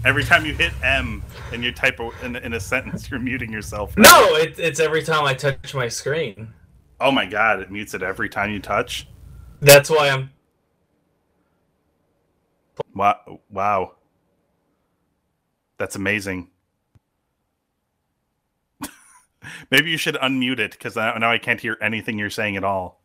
Every 0.06 0.24
time 0.24 0.46
you 0.46 0.54
hit 0.54 0.74
M 0.84 1.24
and 1.52 1.64
you 1.64 1.72
type 1.72 2.00
a, 2.00 2.10
in, 2.24 2.36
in 2.36 2.54
a 2.54 2.60
sentence, 2.72 3.10
you're 3.10 3.20
muting 3.20 3.52
yourself. 3.52 3.96
No, 3.98 4.36
it, 4.36 4.60
it's 4.60 4.80
every 4.80 5.04
time 5.04 5.26
I 5.26 5.34
touch 5.34 5.74
my 5.74 5.88
screen. 5.88 6.54
Oh 7.00 7.12
my 7.12 7.26
god, 7.26 7.60
it 7.60 7.72
mutes 7.72 7.94
it 7.94 8.02
every 8.04 8.30
time 8.30 8.52
you 8.52 8.60
touch. 8.60 9.08
That's 9.62 9.90
why 9.90 10.10
I'm. 10.10 10.32
Wow. 12.96 13.40
Wow. 13.50 13.96
That's 15.78 15.96
amazing. 15.96 16.50
Maybe 19.72 19.92
you 19.92 19.98
should 19.98 20.16
unmute 20.16 20.60
it 20.60 20.72
because 20.72 20.96
now 20.96 21.30
I 21.30 21.38
can't 21.38 21.60
hear 21.60 21.78
anything 21.82 22.18
you're 22.18 22.30
saying 22.30 22.56
at 22.58 22.64
all. 22.64 23.02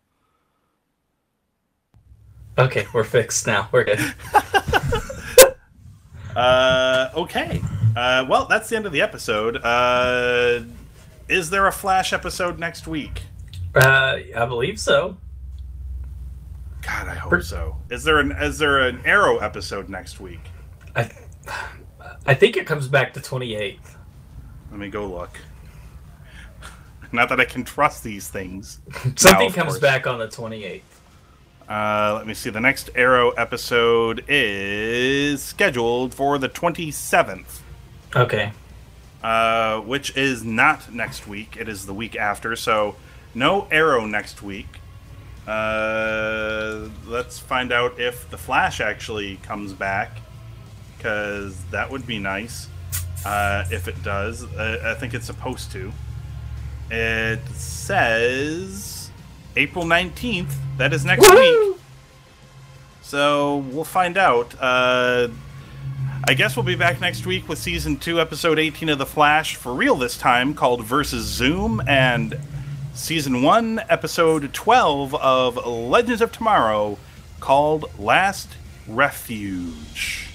Okay, 2.58 2.86
we're 2.92 3.04
fixed 3.04 3.46
now. 3.46 3.68
We're 3.70 3.84
good. 3.84 3.98
Uh, 6.38 7.10
okay. 7.16 7.60
Uh, 7.96 8.24
well, 8.28 8.46
that's 8.46 8.68
the 8.68 8.76
end 8.76 8.86
of 8.86 8.92
the 8.92 9.02
episode. 9.02 9.56
Uh, 9.56 10.60
is 11.28 11.50
there 11.50 11.66
a 11.66 11.72
Flash 11.72 12.12
episode 12.12 12.58
next 12.58 12.86
week? 12.86 13.22
Uh, 13.74 14.18
I 14.36 14.46
believe 14.46 14.78
so. 14.78 15.16
God, 16.82 17.08
I 17.08 17.14
hope 17.14 17.42
so. 17.42 17.76
Is 17.90 18.04
there 18.04 18.18
an 18.18 18.32
is 18.32 18.58
there 18.58 18.78
an 18.78 19.02
Arrow 19.04 19.38
episode 19.38 19.88
next 19.88 20.20
week? 20.20 20.40
I, 20.94 21.10
I 22.24 22.34
think 22.34 22.56
it 22.56 22.66
comes 22.66 22.88
back 22.88 23.12
to 23.14 23.20
28th. 23.20 23.78
Let 24.70 24.80
me 24.80 24.88
go 24.88 25.06
look. 25.06 25.38
Not 27.12 27.28
that 27.30 27.40
I 27.40 27.44
can 27.44 27.64
trust 27.64 28.04
these 28.04 28.28
things. 28.28 28.80
Something 29.16 29.50
comes 29.50 29.72
course. 29.72 29.80
back 29.80 30.06
on 30.06 30.18
the 30.18 30.28
28th. 30.28 30.82
Uh, 31.68 32.14
let 32.16 32.26
me 32.26 32.32
see. 32.34 32.48
The 32.50 32.60
next 32.60 32.88
Arrow 32.94 33.30
episode 33.32 34.24
is 34.28 35.42
scheduled 35.42 36.14
for 36.14 36.38
the 36.38 36.48
27th, 36.48 37.60
Okay. 38.16 38.52
uh, 39.22 39.80
which 39.80 40.16
is 40.16 40.42
not 40.42 40.92
next 40.94 41.26
week. 41.28 41.56
It 41.60 41.68
is 41.68 41.84
the 41.84 41.92
week 41.92 42.16
after. 42.16 42.56
So, 42.56 42.96
no 43.34 43.68
Arrow 43.70 44.06
next 44.06 44.42
week. 44.42 44.66
Uh, 45.46 46.88
let's 47.06 47.38
find 47.38 47.70
out 47.72 47.98
if 48.00 48.30
The 48.30 48.38
Flash 48.38 48.80
actually 48.80 49.36
comes 49.36 49.72
back, 49.74 50.20
because 50.96 51.56
that 51.70 51.90
would 51.90 52.06
be 52.06 52.18
nice. 52.18 52.68
Uh, 53.26 53.64
if 53.70 53.88
it 53.88 54.02
does, 54.02 54.44
I 54.56 54.94
think 54.94 55.12
it's 55.12 55.26
supposed 55.26 55.70
to. 55.72 55.92
It 56.90 57.40
says 57.54 58.97
April 59.56 59.84
19th. 59.84 60.52
That 60.76 60.92
is 60.92 61.04
next 61.04 61.28
week. 61.28 61.76
So 63.02 63.58
we'll 63.70 63.84
find 63.84 64.16
out. 64.16 64.54
Uh, 64.60 65.28
I 66.28 66.34
guess 66.34 66.56
we'll 66.56 66.64
be 66.66 66.74
back 66.74 67.00
next 67.00 67.24
week 67.26 67.48
with 67.48 67.58
season 67.58 67.96
two, 67.96 68.20
episode 68.20 68.58
18 68.58 68.90
of 68.90 68.98
The 68.98 69.06
Flash 69.06 69.56
for 69.56 69.72
real 69.72 69.96
this 69.96 70.18
time, 70.18 70.52
called 70.52 70.84
Versus 70.84 71.24
Zoom, 71.24 71.82
and 71.88 72.38
season 72.92 73.42
one, 73.42 73.80
episode 73.88 74.52
12 74.52 75.14
of 75.14 75.66
Legends 75.66 76.20
of 76.20 76.30
Tomorrow, 76.30 76.98
called 77.40 77.86
Last 77.98 78.50
Refuge. 78.86 80.27